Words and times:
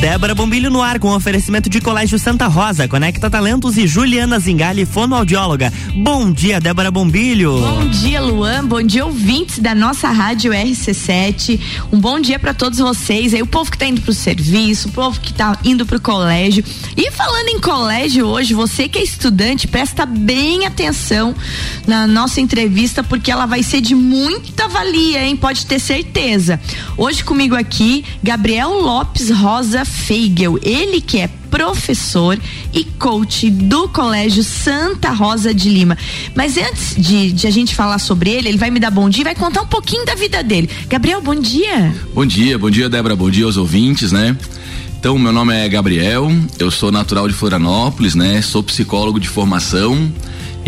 Débora 0.00 0.32
Bombilho 0.32 0.70
no 0.70 0.80
ar 0.80 1.00
com 1.00 1.10
oferecimento 1.10 1.68
de 1.68 1.80
Colégio 1.80 2.20
Santa 2.20 2.46
Rosa, 2.46 2.86
Conecta 2.86 3.28
Talentos 3.28 3.76
e 3.76 3.84
Juliana 3.84 4.38
Zingali, 4.38 4.86
fonoaudióloga. 4.86 5.72
Bom 5.92 6.30
dia, 6.30 6.60
Débora 6.60 6.88
Bombilho. 6.88 7.58
Bom 7.58 7.88
dia, 7.88 8.20
Luan. 8.20 8.64
Bom 8.64 8.80
dia, 8.80 9.04
ouvintes 9.04 9.58
da 9.58 9.74
nossa 9.74 10.08
rádio 10.08 10.52
RC7. 10.52 11.60
Um 11.92 11.98
bom 11.98 12.20
dia 12.20 12.38
para 12.38 12.54
todos 12.54 12.78
vocês. 12.78 13.34
Aí 13.34 13.42
o 13.42 13.46
povo 13.46 13.72
que 13.72 13.76
tá 13.76 13.86
indo 13.86 14.00
pro 14.00 14.14
serviço, 14.14 14.88
o 14.88 14.92
povo 14.92 15.18
que 15.18 15.32
tá 15.32 15.58
indo 15.64 15.84
pro 15.84 16.00
colégio. 16.00 16.64
E 16.96 17.10
falando 17.10 17.48
em 17.48 17.58
colégio 17.58 18.24
hoje, 18.24 18.54
você 18.54 18.86
que 18.86 19.00
é 19.00 19.02
estudante, 19.02 19.66
presta 19.66 20.06
bem 20.06 20.64
atenção 20.64 21.34
na 21.88 22.06
nossa 22.06 22.40
entrevista 22.40 23.02
porque 23.02 23.32
ela 23.32 23.46
vai 23.46 23.64
ser 23.64 23.80
de 23.80 23.96
muita 23.96 24.68
valia, 24.68 25.24
hein? 25.24 25.36
Pode 25.36 25.66
ter 25.66 25.80
certeza. 25.80 26.60
Hoje 26.96 27.24
comigo 27.24 27.56
aqui, 27.56 28.04
Gabriel 28.22 28.80
Lopes 28.80 29.30
Rosa 29.30 29.87
Feigel, 29.88 30.58
ele 30.62 31.00
que 31.00 31.18
é 31.18 31.28
professor 31.50 32.38
e 32.72 32.84
coach 32.84 33.50
do 33.50 33.88
Colégio 33.88 34.44
Santa 34.44 35.10
Rosa 35.10 35.52
de 35.52 35.68
Lima. 35.68 35.96
Mas 36.34 36.56
antes 36.56 36.94
de, 36.96 37.32
de, 37.32 37.46
a 37.46 37.50
gente 37.50 37.74
falar 37.74 37.98
sobre 37.98 38.30
ele, 38.30 38.48
ele 38.48 38.58
vai 38.58 38.70
me 38.70 38.78
dar 38.78 38.90
bom 38.90 39.08
dia 39.08 39.22
e 39.22 39.24
vai 39.24 39.34
contar 39.34 39.62
um 39.62 39.66
pouquinho 39.66 40.04
da 40.04 40.14
vida 40.14 40.42
dele. 40.42 40.68
Gabriel, 40.88 41.20
bom 41.20 41.34
dia. 41.34 41.94
Bom 42.14 42.26
dia, 42.26 42.58
bom 42.58 42.70
dia, 42.70 42.88
Débora, 42.88 43.16
bom 43.16 43.30
dia 43.30 43.46
aos 43.46 43.56
ouvintes, 43.56 44.12
né? 44.12 44.36
Então, 44.98 45.18
meu 45.18 45.32
nome 45.32 45.54
é 45.54 45.68
Gabriel, 45.68 46.30
eu 46.58 46.70
sou 46.70 46.90
natural 46.90 47.28
de 47.28 47.34
Florianópolis, 47.34 48.14
né? 48.14 48.42
Sou 48.42 48.62
psicólogo 48.62 49.18
de 49.18 49.28
formação 49.28 50.12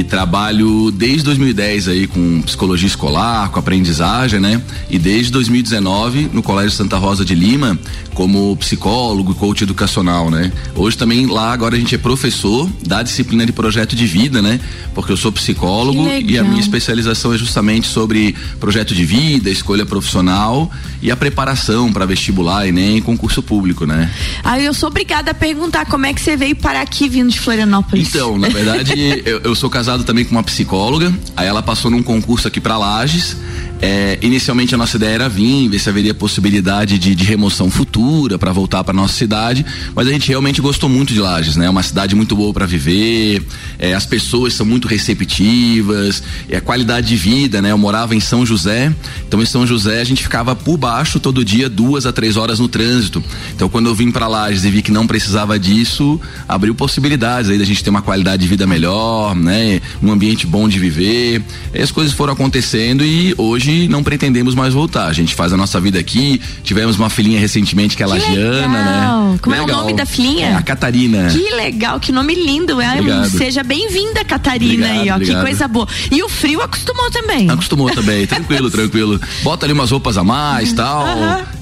e 0.01 0.05
trabalho 0.05 0.91
desde 0.91 1.25
2010 1.25 1.89
aí 1.89 2.07
com 2.07 2.41
psicologia 2.41 2.87
escolar, 2.87 3.51
com 3.51 3.59
aprendizagem, 3.59 4.41
né? 4.41 4.61
E 4.89 4.99
desde 4.99 5.31
2019 5.31 6.31
no 6.33 6.43
Colégio 6.43 6.71
Santa 6.71 6.97
Rosa 6.97 7.23
de 7.23 7.35
Lima 7.35 7.79
como 8.15 8.57
psicólogo, 8.57 9.35
coach 9.35 9.63
educacional, 9.63 10.31
né? 10.31 10.53
Hoje 10.75 10.97
também 10.97 11.27
lá 11.27 11.53
agora 11.53 11.77
a 11.77 11.79
gente 11.79 11.95
é 11.95 11.99
professor 11.99 12.69
da 12.87 13.03
disciplina 13.03 13.45
de 13.45 13.53
projeto 13.53 13.95
de 13.95 14.07
vida, 14.07 14.41
né? 14.41 14.59
Porque 14.95 15.13
eu 15.13 15.17
sou 15.17 15.31
psicólogo 15.33 16.09
e 16.09 16.39
a 16.39 16.43
minha 16.43 16.61
especialização 16.61 17.33
é 17.33 17.39
justamente 17.39 17.87
sobre 17.87 18.35
projeto 18.59 18.95
de 18.95 19.05
vida, 19.05 19.51
escolha 19.51 19.85
profissional 19.87 20.71
e 21.03 21.11
a 21.11 21.17
preparação 21.17 21.93
para 21.93 22.07
vestibular 22.07 22.67
e 22.67 22.73
nem 22.73 23.01
concurso 23.01 23.43
público, 23.43 23.87
né? 23.87 24.11
Aí 24.43 24.65
eu 24.65 24.75
sou 24.75 24.89
obrigada 24.89 25.31
a 25.31 25.35
perguntar 25.35 25.87
como 25.87 26.07
é 26.07 26.13
que 26.13 26.21
você 26.21 26.37
veio 26.37 26.57
para 26.57 26.81
aqui 26.81 27.09
vindo 27.09 27.31
de 27.31 27.39
Florianópolis. 27.41 28.09
Então, 28.09 28.39
na 28.39 28.49
verdade, 28.49 28.93
eu, 29.25 29.41
eu 29.41 29.55
sou 29.55 29.71
casado 29.71 29.90
casado 29.91 30.05
também 30.05 30.25
com 30.25 30.31
uma 30.31 30.43
psicóloga, 30.45 31.13
aí 31.37 31.49
ela 31.49 31.65
passou 31.65 31.91
num 31.91 32.01
concurso 32.01 32.47
aqui 32.47 32.61
para 32.61 32.77
Lages 32.77 33.37
é, 33.83 34.19
inicialmente 34.21 34.75
a 34.75 34.79
nossa 34.79 34.97
ideia 34.97 35.15
era 35.15 35.29
vir, 35.29 35.69
ver 35.69 35.79
se 35.79 35.89
haveria 35.89 36.13
possibilidade 36.13 36.99
de, 36.99 37.15
de 37.15 37.25
remoção 37.25 37.71
futura 37.71 38.39
para 38.39 38.53
voltar 38.53 38.85
para 38.85 38.93
nossa 38.93 39.15
cidade, 39.15 39.65
mas 39.95 40.07
a 40.07 40.11
gente 40.11 40.29
realmente 40.29 40.61
gostou 40.61 40.89
muito 40.89 41.15
de 41.15 41.21
Lages, 41.21 41.57
né? 41.57 41.67
É 41.67 41.71
uma 41.71 41.83
cidade 41.83 42.15
muito 42.15 42.37
boa 42.37 42.53
para 42.53 42.67
viver, 42.67 43.43
é, 43.79 43.95
as 43.95 44.05
pessoas 44.05 44.53
são 44.53 44.67
muito 44.67 44.87
receptivas, 44.87 46.23
é, 46.49 46.59
a 46.59 46.61
qualidade 46.61 47.09
de 47.09 47.17
vida, 47.17 47.63
né? 47.63 47.71
Eu 47.71 47.79
morava 47.79 48.15
em 48.15 48.21
São 48.21 48.45
José, 48.45 48.95
então 49.27 49.41
em 49.43 49.47
São 49.47 49.67
José 49.67 50.01
a 50.01 50.05
gente 50.05 50.23
ficava 50.23 50.55
por 50.55 50.77
baixo 50.77 51.19
todo 51.19 51.45
dia 51.45 51.69
duas 51.69 52.05
a 52.05 52.13
três 52.13 52.37
horas 52.37 52.59
no 52.59 52.69
trânsito. 52.69 53.25
Então 53.55 53.69
quando 53.69 53.87
eu 53.87 53.95
vim 53.95 54.11
para 54.11 54.29
Lages 54.29 54.65
e 54.65 54.71
vi 54.71 54.83
que 54.83 54.93
não 54.93 55.07
precisava 55.07 55.59
disso, 55.59 56.21
abriu 56.47 56.75
possibilidades 56.75 57.51
aí 57.51 57.59
da 57.59 57.65
gente 57.65 57.83
ter 57.83 57.91
uma 57.91 58.03
qualidade 58.03 58.43
de 58.43 58.49
vida 58.49 58.67
melhor, 58.67 59.35
né? 59.35 59.81
Um 60.03 60.13
ambiente 60.13 60.47
bom 60.47 60.69
de 60.69 60.79
viver. 60.79 61.43
E 61.73 61.81
as 61.81 61.91
coisas 61.91 62.13
foram 62.13 62.35
acontecendo 62.35 63.05
e 63.05 63.35
hoje 63.39 63.70
hoje 63.71 63.89
não 63.89 64.03
pretendemos 64.03 64.55
mais 64.55 64.75
voltar. 64.75 65.07
A 65.07 65.13
gente 65.13 65.35
faz 65.35 65.53
a 65.53 65.57
nossa 65.57 65.81
vida 65.81 65.99
aqui. 65.99 66.41
Tivemos 66.63 66.97
uma 66.97 67.09
filhinha 67.09 67.39
recentemente 67.39 67.97
que 67.97 68.03
é 68.03 68.07
a 68.07 68.09
Lagiana, 68.09 68.69
né? 68.69 69.39
Como 69.41 69.55
legal. 69.55 69.69
é 69.69 69.73
o 69.73 69.77
nome 69.77 69.95
da 69.95 70.05
filhinha? 70.05 70.49
É 70.49 70.55
a 70.55 70.63
Catarina. 70.63 71.29
Que 71.31 71.55
legal, 71.55 72.01
que 72.01 72.13
nome 72.13 72.35
lindo. 72.35 72.81
É, 72.81 73.29
seja 73.29 73.63
bem-vinda, 73.63 74.25
Catarina 74.25 74.87
obrigado, 74.87 75.01
aí, 75.01 75.11
ó. 75.11 75.15
Obrigado. 75.15 75.37
Que 75.37 75.43
coisa 75.43 75.69
boa. 75.69 75.89
E 76.11 76.23
o 76.23 76.29
frio 76.29 76.61
acostumou 76.61 77.11
também. 77.11 77.51
Acostumou 77.51 77.91
também, 77.91 78.27
tranquilo, 78.29 78.71
tranquilo. 78.71 79.21
Bota 79.43 79.67
ali 79.67 79.73
umas 79.73 79.91
roupas 79.91 80.17
a 80.17 80.25
mais, 80.25 80.73
tal. 80.73 81.05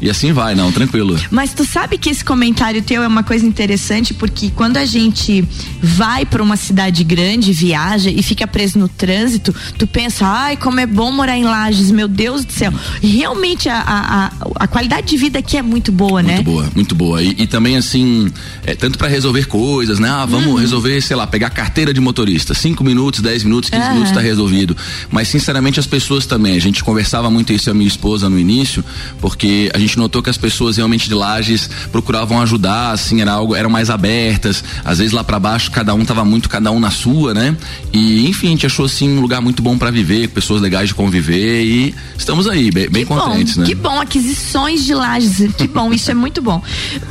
E 0.01 0.09
assim 0.09 0.33
vai, 0.33 0.55
não, 0.55 0.71
tranquilo. 0.71 1.19
Mas 1.31 1.53
tu 1.53 1.65
sabe 1.65 1.99
que 1.99 2.09
esse 2.09 2.25
comentário 2.25 2.83
teu 2.83 3.03
é 3.03 3.09
uma 3.09 3.23
coisa 3.23 3.45
interessante 3.45 4.15
porque 4.15 4.51
quando 4.55 4.77
a 4.77 4.85
gente 4.85 5.47
vai 5.83 6.25
para 6.25 6.43
uma 6.43 6.57
cidade 6.57 7.03
grande, 7.05 7.53
viaja 7.53 8.11
e 8.11 8.23
fica 8.23 8.47
preso 8.47 8.79
no 8.79 8.89
trânsito, 8.89 9.55
tu 9.77 9.87
pensa, 9.87 10.27
ai, 10.27 10.57
como 10.57 10.81
é 10.81 10.87
bom 10.87 11.11
morar 11.11 11.37
em 11.37 11.45
Lages, 11.45 11.91
meu 11.99 12.07
Deus 12.07 12.45
do 12.45 12.53
céu. 12.53 12.73
Realmente 13.03 13.69
a, 13.69 13.83
a, 13.85 14.31
a 14.55 14.69
qualidade 14.69 15.09
de 15.09 15.17
vida 15.17 15.41
aqui 15.41 15.57
é 15.57 15.63
muito 15.63 15.91
boa, 15.91 16.23
muito 16.23 16.27
né? 16.29 16.35
Muito 16.35 16.45
boa, 16.45 16.71
muito 16.77 16.95
boa. 16.95 17.21
E, 17.21 17.35
e 17.39 17.47
também 17.49 17.77
assim, 17.77 18.31
é, 18.65 18.77
tanto 18.77 18.97
para 18.97 19.09
resolver 19.09 19.47
coisas, 19.47 19.99
né? 19.99 20.09
Ah, 20.09 20.25
vamos 20.25 20.47
uhum. 20.47 20.55
resolver, 20.55 21.01
sei 21.01 21.17
lá, 21.17 21.27
pegar 21.27 21.51
carteira 21.51 21.93
de 21.93 22.01
motorista. 22.01 22.55
Cinco 22.55 22.85
minutos, 22.85 23.21
dez 23.21 23.43
minutos, 23.43 23.69
quinze 23.69 23.83
uhum. 23.83 23.89
minutos 23.95 24.11
está 24.11 24.21
resolvido. 24.21 24.77
Mas 25.11 25.27
sinceramente 25.27 25.81
as 25.81 25.89
pessoas 25.89 26.25
também, 26.25 26.57
a 26.57 26.61
gente 26.61 26.85
conversava 26.85 27.29
muito 27.29 27.53
isso 27.53 27.69
a 27.69 27.75
minha 27.75 27.89
esposa 27.89 28.29
no 28.29 28.39
início, 28.39 28.85
porque 29.21 29.69
a 29.75 29.79
gente 29.79 29.99
notou 29.99 30.23
que 30.23 30.31
as 30.31 30.39
pessoas 30.39 30.77
realmente 30.77 31.09
de 31.09 31.15
Lages 31.15 31.69
procuravam 31.91 32.41
ajudar, 32.43 32.93
assim, 32.93 33.21
era 33.21 33.33
algo, 33.33 33.57
eram 33.57 33.71
mais 33.71 33.91
abertas. 33.91 34.63
Às 34.85 34.99
vezes 34.99 35.13
lá 35.13 35.25
para 35.25 35.41
baixo 35.41 35.73
cada 35.73 35.93
um 35.95 36.05
tava 36.05 36.25
muito 36.25 36.49
cada 36.49 36.71
um 36.71 36.79
na 36.79 36.93
sua, 36.93 37.35
né? 37.35 37.57
E 37.93 38.29
enfim, 38.29 38.47
a 38.47 38.51
gente 38.51 38.67
achou 38.67 38.85
assim 38.85 39.19
um 39.19 39.21
lugar 39.21 39.41
muito 39.41 39.61
bom 39.61 39.77
para 39.77 39.91
viver, 39.91 40.29
pessoas 40.29 40.63
legais 40.63 40.89
de 40.89 40.95
conviver 40.95 41.65
e 41.65 41.88
estamos 42.17 42.47
aí, 42.47 42.71
bem, 42.71 42.89
bem 42.89 43.05
contentes, 43.05 43.55
bom, 43.55 43.63
né? 43.63 43.67
Que 43.67 43.75
bom, 43.75 44.01
aquisições 44.01 44.85
de 44.85 44.95
lajes, 44.95 45.55
que 45.55 45.67
bom, 45.67 45.93
isso 45.95 46.11
é 46.11 46.15
muito 46.15 46.41
bom. 46.41 46.63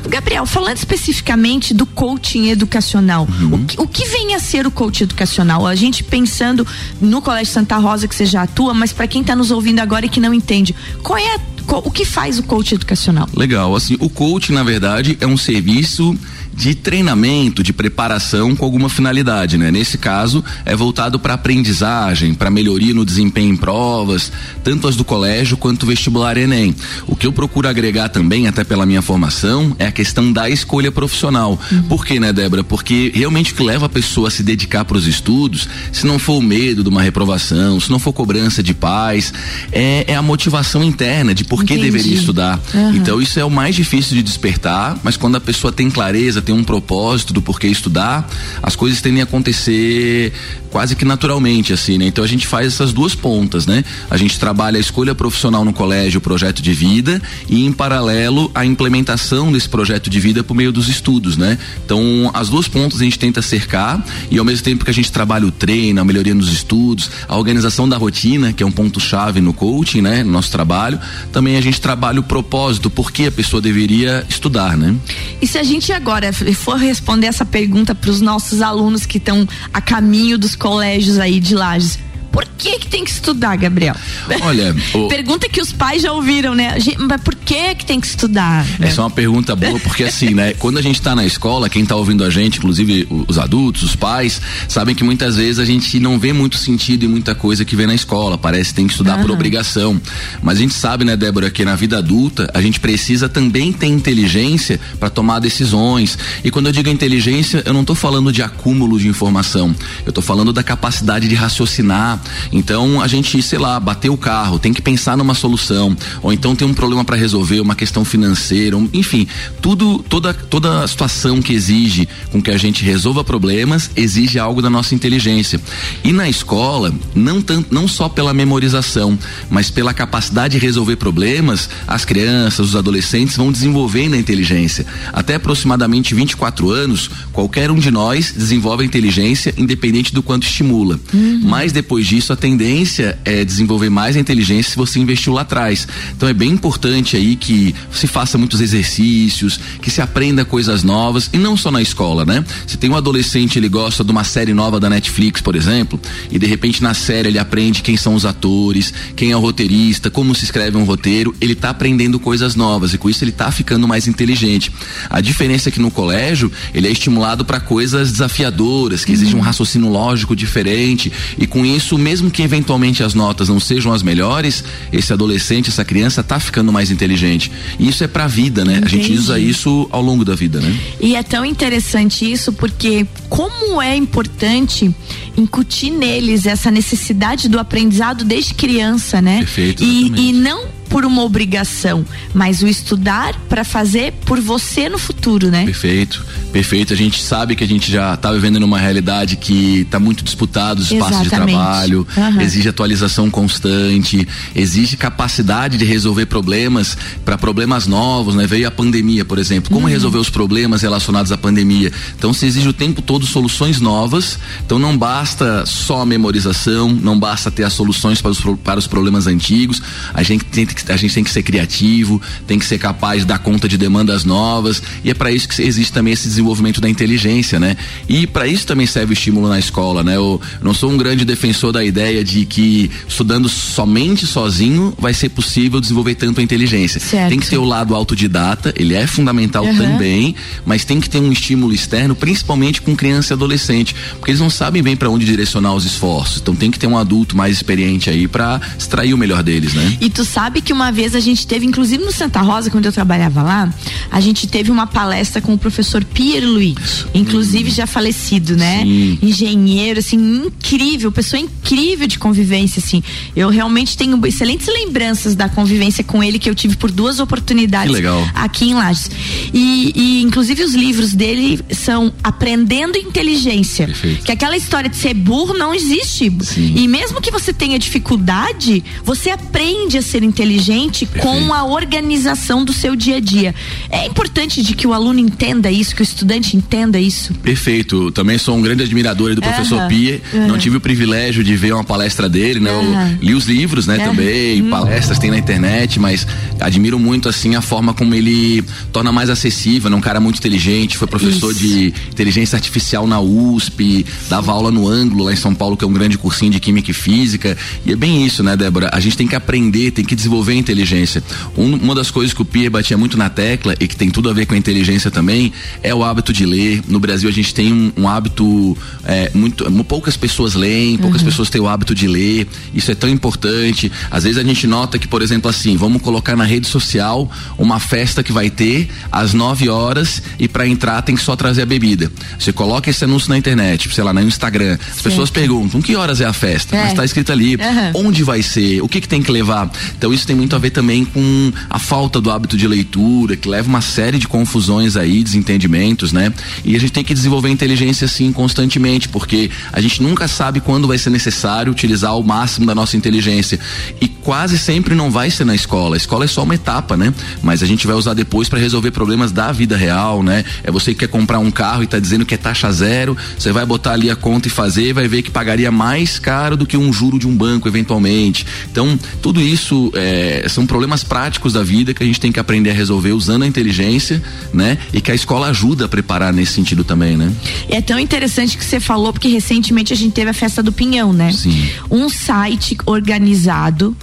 Gabriel, 0.07 0.45
falando 0.45 0.77
especificamente 0.77 1.73
do 1.73 1.85
coaching 1.85 2.49
educacional, 2.49 3.27
uhum. 3.41 3.55
o, 3.55 3.65
que, 3.65 3.81
o 3.81 3.87
que 3.87 4.05
vem 4.05 4.35
a 4.35 4.39
ser 4.39 4.65
o 4.65 4.71
coaching 4.71 5.03
educacional? 5.03 5.65
A 5.65 5.75
gente 5.75 6.03
pensando 6.03 6.65
no 7.01 7.21
Colégio 7.21 7.53
Santa 7.53 7.77
Rosa 7.77 8.07
que 8.07 8.15
você 8.15 8.25
já 8.25 8.43
atua, 8.43 8.73
mas 8.73 8.93
para 8.93 9.07
quem 9.07 9.21
está 9.21 9.35
nos 9.35 9.51
ouvindo 9.51 9.79
agora 9.79 10.05
e 10.05 10.09
que 10.09 10.19
não 10.19 10.33
entende, 10.33 10.75
qual 11.03 11.17
é 11.17 11.35
a, 11.35 11.39
o 11.77 11.91
que 11.91 12.05
faz 12.05 12.39
o 12.39 12.43
coach 12.43 12.75
educacional? 12.75 13.27
Legal, 13.35 13.75
assim, 13.75 13.97
o 13.99 14.09
coaching 14.09 14.53
na 14.53 14.63
verdade 14.63 15.17
é 15.19 15.27
um 15.27 15.37
serviço 15.37 16.17
de 16.57 16.73
treinamento, 16.73 17.61
de 17.61 17.71
preparação 17.71 18.55
com 18.55 18.65
alguma 18.65 18.89
finalidade, 18.89 19.59
né? 19.59 19.69
Nesse 19.69 19.95
caso, 19.95 20.43
é 20.65 20.75
voltado 20.75 21.19
para 21.19 21.35
aprendizagem, 21.35 22.33
para 22.33 22.49
melhoria 22.49 22.95
no 22.95 23.05
desempenho 23.05 23.53
em 23.53 23.55
provas, 23.55 24.31
tanto 24.67 24.85
as 24.85 24.97
do 24.97 25.05
colégio 25.05 25.55
quanto 25.55 25.83
o 25.83 25.85
vestibular 25.85 26.35
Enem. 26.35 26.75
O 27.07 27.15
que 27.15 27.25
eu 27.25 27.31
procuro 27.31 27.69
agregar 27.69 28.09
também, 28.09 28.47
até 28.47 28.65
pela 28.65 28.85
minha 28.85 29.01
formação, 29.01 29.73
é 29.79 29.85
a 29.85 29.91
questão 29.93 30.29
da 30.29 30.49
escolha 30.49 30.91
profissional. 30.91 31.57
Uhum. 31.71 31.83
Por 31.83 32.05
quê, 32.05 32.19
né, 32.19 32.33
Débora? 32.33 32.65
Porque 32.65 33.09
realmente 33.15 33.53
o 33.53 33.55
que 33.55 33.63
leva 33.63 33.85
a 33.85 33.89
pessoa 33.89 34.27
a 34.27 34.31
se 34.31 34.43
dedicar 34.43 34.83
para 34.83 34.97
os 34.97 35.07
estudos, 35.07 35.69
se 35.93 36.05
não 36.05 36.19
for 36.19 36.33
o 36.33 36.41
medo 36.41 36.83
de 36.83 36.89
uma 36.89 37.01
reprovação, 37.01 37.79
se 37.79 37.89
não 37.89 37.97
for 37.97 38.11
cobrança 38.11 38.61
de 38.61 38.73
pais, 38.73 39.33
é, 39.71 40.03
é 40.05 40.15
a 40.17 40.21
motivação 40.21 40.83
interna 40.83 41.33
de 41.33 41.45
por 41.45 41.63
que 41.63 41.73
Entendi. 41.73 41.89
deveria 41.89 42.17
estudar. 42.17 42.59
Uhum. 42.73 42.95
Então 42.97 43.21
isso 43.21 43.39
é 43.39 43.45
o 43.45 43.49
mais 43.49 43.73
difícil 43.73 44.17
de 44.17 44.21
despertar, 44.21 44.99
mas 45.01 45.15
quando 45.15 45.37
a 45.37 45.39
pessoa 45.39 45.71
tem 45.71 45.89
clareza, 45.89 46.41
tem 46.41 46.53
um 46.53 46.63
propósito 46.63 47.31
do 47.31 47.41
porquê 47.41 47.69
estudar, 47.69 48.29
as 48.61 48.75
coisas 48.75 48.99
tendem 48.99 49.21
a 49.21 49.23
acontecer 49.23 50.33
quase 50.69 50.95
que 50.95 51.05
naturalmente, 51.05 51.71
assim, 51.71 51.97
né? 51.97 52.05
Então 52.05 52.23
a 52.23 52.27
gente 52.27 52.45
faz 52.45 52.67
essas 52.67 52.91
duas 52.91 53.15
pontas, 53.15 53.65
né? 53.65 53.83
A 54.09 54.17
gente 54.17 54.37
trabalha 54.37 54.56
a 54.65 54.79
escolha 54.79 55.13
profissional 55.13 55.63
no 55.63 55.73
colégio, 55.73 56.17
o 56.17 56.21
projeto 56.21 56.61
de 56.61 56.73
vida, 56.73 57.21
e 57.49 57.65
em 57.65 57.71
paralelo 57.71 58.51
a 58.53 58.65
implementação 58.65 59.51
desse 59.51 59.69
projeto 59.69 60.09
de 60.09 60.19
vida 60.19 60.43
por 60.43 60.55
meio 60.55 60.71
dos 60.71 60.89
estudos, 60.89 61.37
né? 61.37 61.57
Então 61.85 62.31
as 62.33 62.49
duas 62.49 62.67
pontas 62.67 62.99
a 62.99 63.03
gente 63.03 63.19
tenta 63.19 63.41
cercar 63.41 64.03
e 64.31 64.37
ao 64.37 64.45
mesmo 64.45 64.63
tempo 64.63 64.83
que 64.83 64.91
a 64.91 64.93
gente 64.93 65.11
trabalha 65.11 65.45
o 65.45 65.51
treino, 65.51 66.01
a 66.01 66.05
melhoria 66.05 66.33
nos 66.33 66.51
estudos, 66.51 67.09
a 67.27 67.37
organização 67.37 67.87
da 67.87 67.97
rotina, 67.97 68.51
que 68.53 68.63
é 68.63 68.65
um 68.65 68.71
ponto 68.71 68.99
chave 68.99 69.41
no 69.41 69.53
coaching, 69.53 70.01
né? 70.01 70.23
No 70.23 70.31
nosso 70.31 70.51
trabalho, 70.51 70.99
também 71.31 71.57
a 71.57 71.61
gente 71.61 71.79
trabalha 71.79 72.19
o 72.19 72.23
propósito, 72.23 72.89
por 72.89 73.11
que 73.11 73.27
a 73.27 73.31
pessoa 73.31 73.61
deveria 73.61 74.25
estudar, 74.29 74.75
né? 74.77 74.95
E 75.41 75.47
se 75.47 75.57
a 75.57 75.63
gente 75.63 75.91
agora 75.91 76.31
for 76.33 76.77
responder 76.77 77.27
essa 77.27 77.45
pergunta 77.45 77.93
para 77.93 78.09
os 78.09 78.21
nossos 78.21 78.61
alunos 78.61 79.05
que 79.05 79.17
estão 79.17 79.47
a 79.73 79.81
caminho 79.81 80.37
dos 80.37 80.55
colégios 80.55 81.19
aí 81.19 81.39
de 81.39 81.55
Lages, 81.55 81.99
por 82.37 82.45
que 82.55 82.77
que 82.77 82.87
tem 82.87 83.03
que 83.03 83.09
estudar, 83.09 83.55
Gabriel? 83.55 83.95
Olha, 84.41 84.75
o... 84.93 85.07
pergunta 85.07 85.49
que 85.49 85.59
os 85.59 85.71
pais 85.71 86.03
já 86.03 86.11
ouviram, 86.11 86.53
né? 86.53 86.75
Mas 86.99 87.19
por 87.21 87.33
que 87.33 87.73
que 87.73 87.83
tem 87.83 87.99
que 87.99 88.05
estudar? 88.05 88.63
Essa 88.79 89.01
é 89.01 89.03
uma 89.03 89.09
pergunta 89.09 89.55
boa 89.55 89.79
porque 89.79 90.03
assim, 90.03 90.35
né? 90.35 90.53
Quando 90.53 90.77
a 90.77 90.81
gente 90.83 90.97
está 90.99 91.15
na 91.15 91.25
escola, 91.25 91.67
quem 91.67 91.81
está 91.81 91.95
ouvindo 91.95 92.23
a 92.23 92.29
gente, 92.29 92.59
inclusive 92.59 93.07
os 93.27 93.39
adultos, 93.39 93.81
os 93.81 93.95
pais, 93.95 94.39
sabem 94.67 94.93
que 94.93 95.03
muitas 95.03 95.37
vezes 95.37 95.57
a 95.57 95.65
gente 95.65 95.99
não 95.99 96.19
vê 96.19 96.31
muito 96.31 96.57
sentido 96.57 97.05
em 97.05 97.07
muita 97.07 97.33
coisa 97.33 97.65
que 97.65 97.75
vê 97.75 97.87
na 97.87 97.95
escola. 97.95 98.37
Parece 98.37 98.69
que 98.69 98.75
tem 98.75 98.85
que 98.85 98.93
estudar 98.93 99.15
uhum. 99.15 99.23
por 99.23 99.31
obrigação. 99.31 99.99
Mas 100.39 100.59
a 100.59 100.61
gente 100.61 100.75
sabe, 100.75 101.05
né, 101.05 101.17
Débora, 101.17 101.49
que 101.49 101.65
na 101.65 101.75
vida 101.75 101.97
adulta 101.97 102.51
a 102.53 102.61
gente 102.61 102.79
precisa 102.79 103.27
também 103.27 103.73
ter 103.73 103.87
inteligência 103.87 104.79
para 104.99 105.09
tomar 105.09 105.39
decisões. 105.39 106.15
E 106.43 106.51
quando 106.51 106.67
eu 106.67 106.71
digo 106.71 106.87
inteligência, 106.87 107.63
eu 107.65 107.73
não 107.73 107.81
estou 107.81 107.95
falando 107.95 108.31
de 108.31 108.43
acúmulo 108.43 108.99
de 108.99 109.07
informação. 109.07 109.75
Eu 110.05 110.09
estou 110.09 110.23
falando 110.23 110.53
da 110.53 110.61
capacidade 110.61 111.27
de 111.27 111.33
raciocinar, 111.33 112.19
Então 112.51 113.01
a 113.01 113.07
gente, 113.07 113.41
sei 113.41 113.59
lá, 113.59 113.79
bateu 113.79 114.13
o 114.13 114.17
carro, 114.17 114.59
tem 114.59 114.73
que 114.73 114.81
pensar 114.81 115.17
numa 115.17 115.33
solução, 115.33 115.95
ou 116.21 116.31
então 116.31 116.55
tem 116.55 116.67
um 116.67 116.73
problema 116.73 117.03
para 117.03 117.15
resolver, 117.15 117.59
uma 117.59 117.75
questão 117.75 118.03
financeira, 118.03 118.77
um, 118.77 118.89
enfim, 118.93 119.27
tudo, 119.61 119.99
toda, 120.09 120.33
toda 120.33 120.87
situação 120.87 121.41
que 121.41 121.53
exige 121.53 122.07
com 122.31 122.41
que 122.41 122.51
a 122.51 122.57
gente 122.57 122.83
resolva 122.83 123.23
problemas 123.23 123.91
exige 123.95 124.39
algo 124.39 124.61
da 124.61 124.69
nossa 124.69 124.95
inteligência. 124.95 125.59
E 126.03 126.11
na 126.11 126.29
escola, 126.29 126.93
não, 127.13 127.41
tanto, 127.41 127.73
não 127.73 127.87
só 127.87 128.09
pela 128.09 128.33
memorização, 128.33 129.17
mas 129.49 129.69
pela 129.69 129.93
capacidade 129.93 130.59
de 130.59 130.65
resolver 130.65 130.95
problemas, 130.95 131.69
as 131.87 132.05
crianças, 132.05 132.69
os 132.69 132.75
adolescentes 132.75 133.35
vão 133.37 133.51
desenvolvendo 133.51 134.13
a 134.13 134.17
inteligência. 134.17 134.85
Até 135.13 135.35
aproximadamente 135.35 136.15
24 136.15 136.69
anos, 136.71 137.09
qualquer 137.31 137.71
um 137.71 137.75
de 137.75 137.91
nós 137.91 138.33
desenvolve 138.35 138.83
a 138.83 138.85
inteligência 138.85 139.53
independente 139.57 140.13
do 140.13 140.23
quanto 140.23 140.43
estimula. 140.43 140.99
Uhum. 141.13 141.41
Mas 141.43 141.71
depois 141.71 142.05
disso, 142.05 142.16
a 142.31 142.35
tendência 142.35 143.17
é 143.23 143.43
desenvolver 143.43 143.89
mais 143.89 144.15
a 144.15 144.19
inteligência 144.19 144.71
se 144.71 144.77
você 144.77 144.99
investiu 144.99 145.33
lá 145.33 145.41
atrás. 145.41 145.87
Então 146.15 146.27
é 146.27 146.33
bem 146.33 146.49
importante 146.49 147.15
aí 147.15 147.35
que 147.35 147.73
se 147.91 148.07
faça 148.07 148.37
muitos 148.37 148.61
exercícios, 148.61 149.59
que 149.81 149.89
se 149.89 150.01
aprenda 150.01 150.43
coisas 150.43 150.83
novas 150.83 151.29
e 151.31 151.37
não 151.37 151.55
só 151.55 151.71
na 151.71 151.81
escola, 151.81 152.25
né? 152.25 152.43
Se 152.65 152.77
tem 152.77 152.89
um 152.89 152.95
adolescente, 152.95 153.57
ele 153.57 153.69
gosta 153.69 154.03
de 154.03 154.11
uma 154.11 154.23
série 154.23 154.53
nova 154.53 154.79
da 154.79 154.89
Netflix, 154.89 155.41
por 155.41 155.55
exemplo, 155.55 155.99
e 156.31 156.39
de 156.39 156.45
repente 156.45 156.81
na 156.81 156.93
série 156.93 157.29
ele 157.29 157.39
aprende 157.39 157.81
quem 157.81 157.95
são 157.95 158.15
os 158.15 158.25
atores, 158.25 158.93
quem 159.15 159.31
é 159.31 159.37
o 159.37 159.39
roteirista, 159.39 160.09
como 160.09 160.33
se 160.33 160.45
escreve 160.45 160.77
um 160.77 160.83
roteiro, 160.83 161.35
ele 161.39 161.53
está 161.53 161.69
aprendendo 161.69 162.19
coisas 162.19 162.55
novas 162.55 162.93
e 162.93 162.97
com 162.97 163.09
isso 163.09 163.23
ele 163.23 163.31
está 163.31 163.51
ficando 163.51 163.87
mais 163.87 164.07
inteligente. 164.07 164.71
A 165.09 165.21
diferença 165.21 165.69
é 165.69 165.71
que 165.71 165.79
no 165.79 165.91
colégio 165.91 166.51
ele 166.73 166.87
é 166.87 166.91
estimulado 166.91 167.45
para 167.45 167.59
coisas 167.59 168.11
desafiadoras, 168.11 169.05
que 169.05 169.11
exigem 169.11 169.35
um 169.35 169.41
raciocínio 169.41 169.89
lógico 169.89 170.35
diferente 170.35 171.11
e 171.37 171.47
com 171.47 171.65
isso, 171.65 171.96
mesmo 171.97 172.29
que 172.29 172.41
eventualmente 172.41 173.03
as 173.03 173.13
notas 173.13 173.49
não 173.49 173.59
sejam 173.59 173.91
as 173.93 174.03
melhores, 174.03 174.63
esse 174.91 175.11
adolescente, 175.11 175.69
essa 175.69 175.83
criança 175.83 176.21
está 176.21 176.39
ficando 176.39 176.71
mais 176.71 176.91
inteligente. 176.91 177.51
E 177.79 177.87
isso 177.87 178.03
é 178.03 178.07
para 178.07 178.25
a 178.25 178.27
vida, 178.27 178.63
né? 178.63 178.77
Entendi. 178.77 178.85
A 178.85 178.89
gente 178.89 179.13
usa 179.13 179.39
isso 179.39 179.87
ao 179.91 180.01
longo 180.01 180.23
da 180.23 180.35
vida, 180.35 180.59
né? 180.59 180.75
E 180.99 181.15
é 181.15 181.23
tão 181.23 181.45
interessante 181.45 182.29
isso 182.29 182.53
porque 182.53 183.05
como 183.29 183.81
é 183.81 183.95
importante 183.95 184.93
incutir 185.35 185.91
neles 185.91 186.45
essa 186.45 186.71
necessidade 186.71 187.47
do 187.47 187.59
aprendizado 187.59 188.23
desde 188.23 188.53
criança, 188.53 189.21
né? 189.21 189.39
Perfeito. 189.39 189.83
E, 189.83 190.29
e 190.29 190.33
não 190.33 190.76
por 190.89 191.05
uma 191.05 191.23
obrigação, 191.23 192.05
mas 192.33 192.61
o 192.61 192.67
estudar 192.67 193.35
para 193.49 193.63
fazer 193.63 194.13
por 194.25 194.39
você 194.39 194.89
no 194.89 194.97
futuro, 194.97 195.49
né? 195.49 195.65
Perfeito, 195.65 196.25
perfeito. 196.51 196.93
A 196.93 196.95
gente 196.95 197.21
sabe 197.21 197.55
que 197.55 197.63
a 197.63 197.67
gente 197.67 197.91
já 197.91 198.13
está 198.13 198.31
vivendo 198.31 198.59
numa 198.59 198.79
realidade 198.79 199.35
que 199.35 199.81
está 199.81 199.99
muito 199.99 200.23
disputado 200.23 200.81
os 200.81 200.91
espaços 200.91 201.23
de 201.23 201.29
trabalho, 201.29 202.07
uhum. 202.15 202.41
exige 202.41 202.69
atualização 202.69 203.29
constante, 203.29 204.27
exige 204.55 204.97
capacidade 204.97 205.77
de 205.77 205.85
resolver 205.85 206.25
problemas 206.25 206.97
para 207.25 207.37
problemas 207.37 207.87
novos, 207.87 208.35
né? 208.35 208.47
Veio 208.47 208.67
a 208.67 208.71
pandemia, 208.71 209.25
por 209.25 209.37
exemplo. 209.37 209.71
Como 209.71 209.85
uhum. 209.85 209.91
resolver 209.91 210.17
os 210.17 210.29
problemas 210.29 210.81
relacionados 210.81 211.31
à 211.31 211.37
pandemia? 211.37 211.91
Então 212.17 212.33
se 212.33 212.45
exige 212.45 212.67
o 212.67 212.73
tempo 212.73 213.01
todo 213.01 213.25
soluções 213.25 213.79
novas. 213.79 214.39
Então 214.65 214.79
não 214.79 214.97
basta 214.97 215.65
só 215.65 216.01
a 216.01 216.05
memorização, 216.05 216.89
não 216.89 217.19
basta 217.19 217.51
ter 217.51 217.63
as 217.63 217.73
soluções 217.73 218.21
para 218.21 218.31
os, 218.31 218.39
para 218.63 218.79
os 218.79 218.87
problemas 218.87 219.27
antigos. 219.27 219.81
A 220.13 220.23
gente 220.23 220.45
tem 220.45 220.65
que 220.65 220.76
a 220.89 220.97
gente 220.97 221.13
tem 221.13 221.23
que 221.23 221.29
ser 221.29 221.43
criativo, 221.43 222.21
tem 222.45 222.57
que 222.59 222.65
ser 222.65 222.77
capaz 222.77 223.21
de 223.21 223.27
dar 223.27 223.39
conta 223.39 223.67
de 223.67 223.77
demandas 223.77 224.23
novas, 224.23 224.81
e 225.03 225.09
é 225.09 225.13
para 225.13 225.31
isso 225.31 225.47
que 225.47 225.61
existe 225.61 225.91
também 225.91 226.13
esse 226.13 226.27
desenvolvimento 226.27 226.79
da 226.81 226.89
inteligência, 226.89 227.59
né? 227.59 227.75
E 228.07 228.25
para 228.27 228.47
isso 228.47 228.65
também 228.65 228.85
serve 228.85 229.13
o 229.13 229.15
estímulo 229.15 229.47
na 229.47 229.59
escola, 229.59 230.03
né? 230.03 230.15
Eu 230.15 230.41
não 230.61 230.73
sou 230.73 230.91
um 230.91 230.97
grande 230.97 231.25
defensor 231.25 231.71
da 231.71 231.83
ideia 231.83 232.23
de 232.23 232.45
que 232.45 232.89
estudando 233.07 233.49
somente 233.49 234.25
sozinho 234.25 234.93
vai 234.97 235.13
ser 235.13 235.29
possível 235.29 235.79
desenvolver 235.79 236.15
tanto 236.15 236.39
a 236.39 236.43
inteligência. 236.43 236.99
Certo. 236.99 237.29
Tem 237.29 237.39
que 237.39 237.49
ter 237.49 237.57
o 237.57 237.65
lado 237.65 237.95
autodidata, 237.95 238.73
ele 238.77 238.93
é 238.93 239.05
fundamental 239.07 239.65
uhum. 239.65 239.77
também, 239.77 240.35
mas 240.65 240.85
tem 240.85 240.99
que 240.99 241.09
ter 241.09 241.19
um 241.19 241.31
estímulo 241.31 241.73
externo, 241.73 242.15
principalmente 242.15 242.81
com 242.81 242.95
criança 242.95 243.33
e 243.33 243.35
adolescente, 243.35 243.95
porque 244.19 244.31
eles 244.31 244.41
não 244.41 244.49
sabem 244.49 244.81
bem 244.81 244.95
para 244.95 245.09
onde 245.09 245.25
direcionar 245.25 245.73
os 245.73 245.85
esforços. 245.85 246.39
Então 246.41 246.55
tem 246.55 246.71
que 246.71 246.79
ter 246.79 246.87
um 246.87 246.97
adulto 246.97 247.35
mais 247.35 247.55
experiente 247.55 248.09
aí 248.09 248.27
para 248.27 248.59
extrair 248.77 249.13
o 249.13 249.17
melhor 249.17 249.43
deles, 249.43 249.73
né? 249.73 249.97
E 249.99 250.09
tu 250.09 250.23
sabe 250.23 250.61
que 250.61 250.66
uma 250.73 250.91
vez 250.91 251.15
a 251.15 251.19
gente 251.19 251.45
teve, 251.45 251.65
inclusive 251.65 252.03
no 252.03 252.11
Santa 252.11 252.41
Rosa, 252.41 252.69
quando 252.69 252.85
eu 252.85 252.91
trabalhava 252.91 253.41
lá, 253.41 253.73
a 254.11 254.19
gente 254.19 254.47
teve 254.47 254.71
uma 254.71 254.87
palestra 254.87 255.41
com 255.41 255.53
o 255.53 255.57
professor 255.57 256.03
Pierre 256.03 256.45
Luiz, 256.45 257.05
inclusive 257.13 257.69
hum. 257.69 257.73
já 257.73 257.87
falecido, 257.87 258.55
né? 258.55 258.81
Sim. 258.83 259.19
Engenheiro, 259.21 259.99
assim, 259.99 260.17
incrível, 260.17 261.11
pessoa 261.11 261.39
incrível 261.39 262.07
de 262.07 262.19
convivência, 262.19 262.81
assim. 262.83 263.03
Eu 263.35 263.49
realmente 263.49 263.95
tenho 263.95 264.19
excelentes 264.25 264.67
lembranças 264.67 265.35
da 265.35 265.47
convivência 265.47 266.03
com 266.03 266.23
ele 266.23 266.39
que 266.39 266.49
eu 266.49 266.55
tive 266.55 266.75
por 266.75 266.91
duas 266.91 267.19
oportunidades 267.19 267.95
aqui 268.33 268.65
em 268.65 268.73
Lages. 268.73 269.09
E, 269.53 269.93
e, 269.95 270.21
inclusive 270.23 270.63
os 270.63 270.73
livros 270.73 271.13
dele 271.13 271.59
são 271.71 272.13
Aprendendo 272.23 272.97
Inteligência, 272.97 273.87
Perfeito. 273.87 274.25
que 274.25 274.31
aquela 274.31 274.57
história 274.57 274.89
de 274.89 274.97
ser 274.97 275.13
burro 275.13 275.53
não 275.53 275.73
existe. 275.73 276.31
Sim. 276.41 276.73
E 276.75 276.87
mesmo 276.87 277.21
que 277.21 277.31
você 277.31 277.53
tenha 277.53 277.79
dificuldade, 277.79 278.83
você 279.03 279.29
aprende 279.29 279.97
a 279.97 280.01
ser 280.01 280.23
inteligente 280.23 280.56
inteligente 280.57 281.05
Perfeito. 281.05 281.27
com 281.27 281.53
a 281.53 281.63
organização 281.63 282.65
do 282.65 282.73
seu 282.73 282.95
dia 282.95 283.17
a 283.17 283.19
dia. 283.19 283.53
É 283.89 284.05
importante 284.05 284.61
de 284.61 284.75
que 284.75 284.87
o 284.87 284.93
aluno 284.93 285.19
entenda 285.19 285.71
isso, 285.71 285.95
que 285.95 286.01
o 286.01 286.03
estudante 286.03 286.57
entenda 286.57 286.99
isso. 286.99 287.33
Perfeito. 287.35 288.11
Também 288.11 288.37
sou 288.37 288.57
um 288.57 288.61
grande 288.61 288.83
admirador 288.83 289.35
do 289.35 289.41
professor 289.41 289.81
uhum. 289.81 289.87
Pia. 289.87 290.21
Uhum. 290.33 290.47
Não 290.47 290.57
tive 290.57 290.77
o 290.77 290.81
privilégio 290.81 291.43
de 291.43 291.55
ver 291.55 291.73
uma 291.73 291.83
palestra 291.83 292.27
dele, 292.27 292.59
né? 292.59 292.71
Uhum. 292.71 293.17
li 293.21 293.33
os 293.33 293.45
livros, 293.45 293.87
né, 293.87 293.97
também, 293.97 294.61
uhum. 294.61 294.69
palestras 294.69 295.19
tem 295.19 295.29
na 295.29 295.37
internet, 295.37 295.99
mas 295.99 296.25
admiro 296.59 296.99
muito 296.99 297.29
assim 297.29 297.55
a 297.55 297.61
forma 297.61 297.93
como 297.93 298.13
ele 298.13 298.63
torna 298.91 299.11
mais 299.11 299.29
acessível, 299.29 299.89
né? 299.89 299.95
Um 299.95 300.01
cara 300.01 300.19
muito 300.19 300.37
inteligente, 300.37 300.97
foi 300.97 301.07
professor 301.07 301.51
isso. 301.51 301.59
de 301.59 301.93
inteligência 302.11 302.55
artificial 302.55 303.05
na 303.05 303.19
USP, 303.19 304.05
dava 304.29 304.51
aula 304.51 304.71
no 304.71 304.87
Ângulo 304.87 305.25
lá 305.25 305.33
em 305.33 305.35
São 305.35 305.53
Paulo, 305.53 305.77
que 305.77 305.83
é 305.83 305.87
um 305.87 305.93
grande 305.93 306.17
cursinho 306.17 306.51
de 306.51 306.59
química 306.59 306.91
e 306.91 306.93
física. 306.93 307.57
E 307.85 307.91
é 307.91 307.95
bem 307.95 308.25
isso, 308.25 308.43
né, 308.43 308.55
Débora? 308.55 308.89
A 308.93 308.99
gente 308.99 309.17
tem 309.17 309.27
que 309.27 309.35
aprender, 309.35 309.91
tem 309.91 310.05
que 310.05 310.15
desenvolver 310.15 310.46
desenvolver 310.47 310.53
inteligência. 310.55 311.23
Um, 311.57 311.75
uma 311.75 311.93
das 311.93 312.09
coisas 312.09 312.33
que 312.33 312.41
o 312.41 312.45
Pierre 312.45 312.69
batia 312.69 312.97
muito 312.97 313.17
na 313.17 313.29
tecla 313.29 313.75
e 313.79 313.87
que 313.87 313.95
tem 313.95 314.09
tudo 314.09 314.29
a 314.29 314.33
ver 314.33 314.45
com 314.45 314.53
a 314.53 314.57
inteligência 314.57 315.11
também 315.11 315.51
é 315.83 315.93
o 315.93 316.03
hábito 316.03 316.31
de 316.31 316.45
ler. 316.45 316.81
No 316.87 316.99
Brasil 316.99 317.29
a 317.29 317.33
gente 317.33 317.53
tem 317.53 317.73
um, 317.73 317.91
um 317.97 318.07
hábito 318.07 318.77
é, 319.03 319.31
muito, 319.33 319.69
poucas 319.83 320.15
pessoas 320.15 320.55
leem, 320.55 320.97
poucas 320.97 321.21
uhum. 321.21 321.27
pessoas 321.27 321.49
têm 321.49 321.59
o 321.59 321.67
hábito 321.67 321.93
de 321.93 322.07
ler. 322.07 322.47
Isso 322.73 322.91
é 322.91 322.95
tão 322.95 323.09
importante. 323.09 323.91
Às 324.09 324.23
vezes 324.23 324.37
a 324.37 324.43
gente 324.43 324.65
nota 324.65 324.97
que, 324.97 325.07
por 325.07 325.21
exemplo, 325.21 325.49
assim, 325.49 325.75
vamos 325.75 326.01
colocar 326.01 326.35
na 326.35 326.45
rede 326.45 326.67
social 326.67 327.29
uma 327.57 327.79
festa 327.79 328.23
que 328.23 328.31
vai 328.31 328.49
ter 328.49 328.89
às 329.11 329.33
9 329.33 329.69
horas 329.69 330.21
e 330.39 330.47
para 330.47 330.67
entrar 330.67 331.01
tem 331.01 331.15
que 331.15 331.21
só 331.21 331.35
trazer 331.35 331.63
a 331.63 331.65
bebida. 331.65 332.11
Você 332.39 332.53
coloca 332.53 332.89
esse 332.89 333.03
anúncio 333.03 333.29
na 333.29 333.37
internet, 333.37 333.89
sei 333.93 334.03
lá, 334.03 334.13
no 334.13 334.21
Instagram. 334.21 334.77
As 334.89 335.01
pessoas 335.01 335.29
perguntam 335.29 335.81
que 335.81 335.95
horas 335.95 336.21
é 336.21 336.25
a 336.25 336.33
festa, 336.33 336.75
é. 336.75 336.81
mas 336.81 336.89
está 336.91 337.03
escrito 337.03 337.31
ali 337.31 337.55
uhum. 337.55 338.07
onde 338.07 338.23
vai 338.23 338.41
ser, 338.41 338.81
o 338.81 338.87
que 338.87 339.01
que 339.01 339.07
tem 339.07 339.21
que 339.21 339.31
levar. 339.31 339.69
Então 339.97 340.13
isso 340.13 340.25
tem 340.25 340.36
muito 340.37 340.55
a 340.55 340.59
ver 340.59 340.69
também 340.69 341.03
com 341.03 341.51
a 341.69 341.79
falta 341.79 342.21
do 342.21 342.31
hábito 342.31 342.55
de 342.55 342.67
leitura, 342.67 343.35
que 343.35 343.49
leva 343.49 343.67
uma 343.67 343.81
série 343.81 344.17
de 344.17 344.27
confusões 344.27 344.95
aí, 344.95 345.23
desentendimentos, 345.23 346.13
né? 346.13 346.31
E 346.63 346.75
a 346.75 346.79
gente 346.79 346.93
tem 346.93 347.03
que 347.03 347.13
desenvolver 347.13 347.49
inteligência 347.49 348.05
assim 348.05 348.31
constantemente, 348.31 349.09
porque 349.09 349.49
a 349.73 349.81
gente 349.81 350.01
nunca 350.01 350.27
sabe 350.27 350.59
quando 350.59 350.87
vai 350.87 350.97
ser 350.97 351.09
necessário 351.09 351.71
utilizar 351.71 352.17
o 352.17 352.23
máximo 352.23 352.65
da 352.65 352.75
nossa 352.75 352.95
inteligência. 352.95 353.59
E 353.99 354.07
quase 354.07 354.57
sempre 354.57 354.93
não 354.93 355.09
vai 355.09 355.29
ser 355.29 355.45
na 355.45 355.55
escola. 355.55 355.95
A 355.95 355.97
escola 355.97 356.25
é 356.25 356.27
só 356.27 356.43
uma 356.43 356.55
etapa, 356.55 356.95
né? 356.95 357.13
Mas 357.41 357.63
a 357.63 357.65
gente 357.65 357.87
vai 357.87 357.95
usar 357.95 358.13
depois 358.13 358.49
para 358.49 358.59
resolver 358.59 358.91
problemas 358.91 359.31
da 359.31 359.51
vida 359.51 359.75
real, 359.75 360.21
né? 360.21 360.43
É 360.63 360.71
você 360.71 360.93
que 360.93 360.99
quer 360.99 361.07
comprar 361.07 361.39
um 361.39 361.49
carro 361.49 361.83
e 361.83 361.87
tá 361.87 361.97
dizendo 361.97 362.25
que 362.25 362.33
é 362.33 362.37
taxa 362.37 362.71
zero, 362.71 363.15
você 363.37 363.51
vai 363.51 363.65
botar 363.65 363.93
ali 363.93 364.09
a 364.09 364.15
conta 364.15 364.47
e 364.47 364.51
fazer, 364.51 364.93
vai 364.93 365.07
ver 365.07 365.21
que 365.21 365.31
pagaria 365.31 365.71
mais 365.71 366.19
caro 366.19 366.57
do 366.57 366.65
que 366.65 366.77
um 366.77 366.91
juro 366.91 367.17
de 367.17 367.27
um 367.27 367.35
banco 367.35 367.67
eventualmente. 367.67 368.45
Então, 368.69 368.99
tudo 369.21 369.41
isso 369.41 369.91
é, 369.95 370.26
são 370.47 370.65
problemas 370.65 371.03
práticos 371.03 371.53
da 371.53 371.63
vida 371.63 371.93
que 371.93 372.03
a 372.03 372.05
gente 372.05 372.19
tem 372.19 372.31
que 372.31 372.39
aprender 372.39 372.71
a 372.71 372.73
resolver 372.73 373.11
usando 373.11 373.43
a 373.43 373.47
inteligência, 373.47 374.21
né? 374.53 374.77
E 374.93 375.01
que 375.01 375.11
a 375.11 375.15
escola 375.15 375.47
ajuda 375.47 375.85
a 375.85 375.87
preparar 375.87 376.33
nesse 376.33 376.53
sentido 376.53 376.83
também, 376.83 377.17
né? 377.17 377.31
É 377.69 377.81
tão 377.81 377.99
interessante 377.99 378.57
que 378.57 378.63
você 378.63 378.79
falou, 378.79 379.11
porque 379.11 379.27
recentemente 379.27 379.93
a 379.93 379.95
gente 379.95 380.13
teve 380.13 380.29
a 380.29 380.33
festa 380.33 380.61
do 380.63 380.71
Pinhão, 380.71 381.13
né? 381.13 381.31
Sim. 381.31 381.69
Um 381.89 382.09
site 382.09 382.77
organizado 382.85 383.95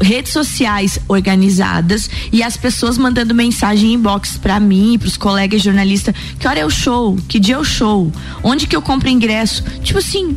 redes 0.00 0.32
sociais 0.32 0.98
organizadas 1.08 2.10
e 2.32 2.42
as 2.42 2.56
pessoas 2.56 2.98
mandando 2.98 3.34
mensagem 3.34 3.90
em 3.90 3.94
inbox 3.94 4.36
para 4.36 4.60
mim, 4.60 4.98
para 4.98 5.08
os 5.08 5.16
colegas 5.16 5.62
jornalistas, 5.62 6.14
que 6.38 6.46
hora 6.46 6.60
é 6.60 6.66
o 6.66 6.70
show, 6.70 7.16
que 7.28 7.38
dia 7.38 7.54
é 7.54 7.58
o 7.58 7.64
show, 7.64 8.12
onde 8.42 8.66
que 8.66 8.76
eu 8.76 8.82
compro 8.82 9.08
ingresso, 9.08 9.64
tipo 9.82 9.98
assim, 9.98 10.36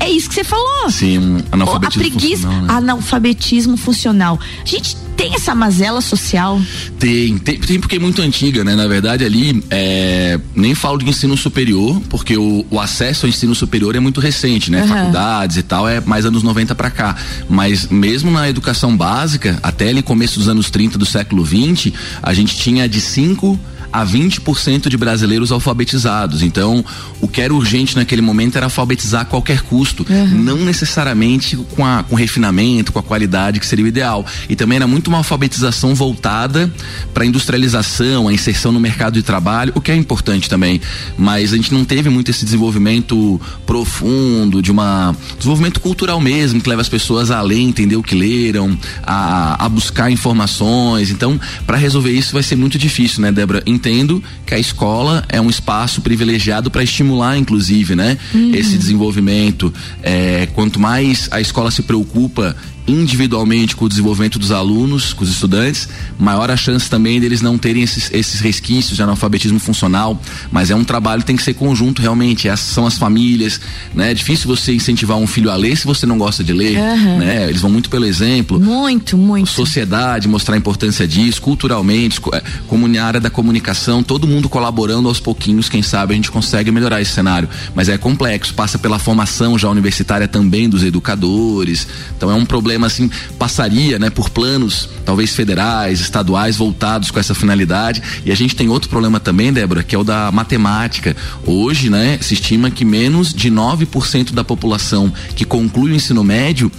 é 0.00 0.10
isso 0.10 0.28
que 0.28 0.34
você 0.34 0.44
falou. 0.44 0.90
Sim, 0.90 1.38
analfabetismo 1.50 1.86
a 1.86 2.10
preguiça, 2.10 2.42
funcional. 2.42 2.62
Né? 2.62 2.74
Analfabetismo 2.74 3.76
funcional. 3.76 4.40
A 4.62 4.68
gente 4.68 4.96
tem 5.16 5.34
essa 5.34 5.54
mazela 5.54 6.00
social? 6.00 6.60
Tem, 6.98 7.38
tem, 7.38 7.58
tem 7.58 7.80
porque 7.80 7.96
é 7.96 7.98
muito 7.98 8.20
antiga, 8.20 8.62
né? 8.62 8.74
Na 8.74 8.86
verdade, 8.86 9.24
ali, 9.24 9.64
é, 9.70 10.38
nem 10.54 10.74
falo 10.74 10.98
de 10.98 11.08
ensino 11.08 11.36
superior, 11.36 12.00
porque 12.10 12.36
o, 12.36 12.66
o, 12.70 12.78
acesso 12.78 13.24
ao 13.24 13.30
ensino 13.30 13.54
superior 13.54 13.96
é 13.96 14.00
muito 14.00 14.20
recente, 14.20 14.70
né? 14.70 14.82
Uhum. 14.82 14.88
Faculdades 14.88 15.56
e 15.56 15.62
tal, 15.62 15.88
é 15.88 16.00
mais 16.00 16.26
anos 16.26 16.42
90 16.42 16.74
para 16.74 16.90
cá. 16.90 17.16
Mas 17.48 17.88
mesmo 17.88 18.30
na 18.30 18.48
educação 18.48 18.94
básica, 18.94 19.58
até 19.62 19.88
ali 19.88 20.02
começo 20.02 20.38
dos 20.38 20.48
anos 20.48 20.70
30 20.70 20.98
do 20.98 21.06
século 21.06 21.42
20, 21.42 21.94
a 22.22 22.34
gente 22.34 22.56
tinha 22.56 22.86
de 22.86 23.00
5 23.00 23.58
a 23.96 24.04
20% 24.04 24.90
de 24.90 24.96
brasileiros 24.98 25.50
alfabetizados. 25.50 26.42
Então, 26.42 26.84
o 27.18 27.26
que 27.26 27.40
era 27.40 27.54
urgente 27.54 27.96
naquele 27.96 28.20
momento 28.20 28.56
era 28.56 28.66
alfabetizar 28.66 29.22
a 29.22 29.24
qualquer 29.24 29.62
custo, 29.62 30.04
uhum. 30.08 30.26
não 30.26 30.58
necessariamente 30.58 31.56
com, 31.74 31.84
a, 31.84 32.02
com 32.02 32.14
refinamento, 32.14 32.92
com 32.92 32.98
a 32.98 33.02
qualidade 33.02 33.58
que 33.58 33.64
seria 33.64 33.86
o 33.86 33.88
ideal. 33.88 34.26
E 34.50 34.54
também 34.54 34.76
era 34.76 34.86
muito 34.86 35.08
uma 35.08 35.16
alfabetização 35.16 35.94
voltada 35.94 36.70
para 37.14 37.24
a 37.24 37.26
industrialização, 37.26 38.28
a 38.28 38.32
inserção 38.34 38.70
no 38.70 38.78
mercado 38.78 39.14
de 39.14 39.22
trabalho, 39.22 39.72
o 39.74 39.80
que 39.80 39.90
é 39.90 39.96
importante 39.96 40.46
também. 40.46 40.78
Mas 41.16 41.54
a 41.54 41.56
gente 41.56 41.72
não 41.72 41.82
teve 41.82 42.10
muito 42.10 42.30
esse 42.30 42.44
desenvolvimento 42.44 43.40
profundo, 43.64 44.60
de 44.60 44.70
uma 44.70 45.16
desenvolvimento 45.38 45.80
cultural 45.80 46.20
mesmo, 46.20 46.60
que 46.60 46.68
leva 46.68 46.82
as 46.82 46.88
pessoas 46.88 47.30
a 47.30 47.40
ler, 47.40 47.60
entender 47.60 47.96
o 47.96 48.02
que 48.02 48.14
leram, 48.14 48.78
a, 49.02 49.64
a 49.64 49.68
buscar 49.70 50.10
informações. 50.10 51.10
Então, 51.10 51.40
para 51.66 51.78
resolver 51.78 52.10
isso 52.10 52.34
vai 52.34 52.42
ser 52.42 52.56
muito 52.56 52.78
difícil, 52.78 53.22
né, 53.22 53.32
Débora? 53.32 53.62
Entendo 53.86 54.22
que 54.44 54.54
a 54.54 54.58
escola 54.58 55.24
é 55.28 55.40
um 55.40 55.48
espaço 55.48 56.00
privilegiado 56.00 56.70
para 56.70 56.82
estimular, 56.82 57.38
inclusive, 57.38 57.94
né? 57.94 58.18
Uhum. 58.34 58.52
Esse 58.52 58.76
desenvolvimento. 58.76 59.72
É, 60.02 60.48
quanto 60.54 60.80
mais 60.80 61.28
a 61.30 61.40
escola 61.40 61.70
se 61.70 61.82
preocupa 61.82 62.56
individualmente 62.86 63.74
com 63.74 63.84
o 63.84 63.88
desenvolvimento 63.88 64.38
dos 64.38 64.50
alunos, 64.50 65.12
com 65.12 65.24
os 65.24 65.30
estudantes, 65.30 65.88
maior 66.18 66.50
a 66.50 66.56
chance 66.56 66.88
também 66.88 67.20
deles 67.20 67.40
não 67.40 67.58
terem 67.58 67.82
esses, 67.82 68.10
esses 68.12 68.40
resquícios 68.40 68.96
de 68.96 69.02
analfabetismo 69.02 69.58
funcional. 69.58 70.20
Mas 70.50 70.70
é 70.70 70.74
um 70.74 70.84
trabalho 70.84 71.20
que 71.20 71.26
tem 71.26 71.36
que 71.36 71.42
ser 71.42 71.54
conjunto, 71.54 72.00
realmente. 72.00 72.48
Essas 72.48 72.68
são 72.68 72.86
as 72.86 72.96
famílias, 72.96 73.60
né? 73.94 74.10
É 74.10 74.14
difícil 74.14 74.46
você 74.46 74.72
incentivar 74.72 75.16
um 75.16 75.26
filho 75.26 75.50
a 75.50 75.56
ler 75.56 75.76
se 75.76 75.86
você 75.86 76.06
não 76.06 76.18
gosta 76.18 76.44
de 76.44 76.52
ler, 76.52 76.78
uhum. 76.78 77.18
né? 77.18 77.48
Eles 77.48 77.60
vão 77.60 77.70
muito 77.70 77.90
pelo 77.90 78.04
exemplo. 78.04 78.60
Muito, 78.60 79.16
muito. 79.18 79.50
Sociedade, 79.50 80.28
mostrar 80.28 80.54
a 80.54 80.58
importância 80.58 81.06
disso, 81.06 81.42
culturalmente, 81.42 82.20
é, 82.32 82.42
como 82.66 82.86
na 82.86 83.04
área 83.04 83.20
da 83.20 83.30
comunicação, 83.30 84.02
todo 84.02 84.26
mundo 84.26 84.48
colaborando 84.48 85.08
aos 85.08 85.20
pouquinhos, 85.20 85.68
quem 85.68 85.82
sabe 85.82 86.12
a 86.12 86.16
gente 86.16 86.30
consegue 86.30 86.70
melhorar 86.70 87.00
esse 87.00 87.12
cenário. 87.12 87.48
Mas 87.74 87.88
é 87.88 87.98
complexo, 87.98 88.54
passa 88.54 88.78
pela 88.78 88.98
formação 88.98 89.58
já 89.58 89.68
universitária 89.68 90.28
também 90.28 90.68
dos 90.68 90.84
educadores. 90.84 91.86
Então 92.16 92.30
é 92.30 92.34
um 92.34 92.44
problema 92.44 92.75
problema 92.76 92.86
assim 92.86 93.10
passaria, 93.38 93.98
né, 93.98 94.10
por 94.10 94.30
planos 94.30 94.88
talvez 95.04 95.34
federais, 95.34 96.00
estaduais 96.00 96.56
voltados 96.56 97.10
com 97.10 97.18
essa 97.18 97.34
finalidade. 97.34 98.02
E 98.24 98.30
a 98.30 98.34
gente 98.34 98.54
tem 98.54 98.68
outro 98.68 98.88
problema 98.88 99.18
também, 99.18 99.52
Débora, 99.52 99.82
que 99.82 99.94
é 99.94 99.98
o 99.98 100.04
da 100.04 100.30
matemática. 100.30 101.16
Hoje, 101.44 101.90
né, 101.90 102.18
se 102.20 102.34
estima 102.34 102.70
que 102.70 102.84
menos 102.84 103.32
de 103.32 103.50
9% 103.50 104.32
da 104.32 104.44
população 104.44 105.12
que 105.34 105.44
conclui 105.44 105.92
o 105.92 105.94
ensino 105.94 106.22
médio 106.22 106.70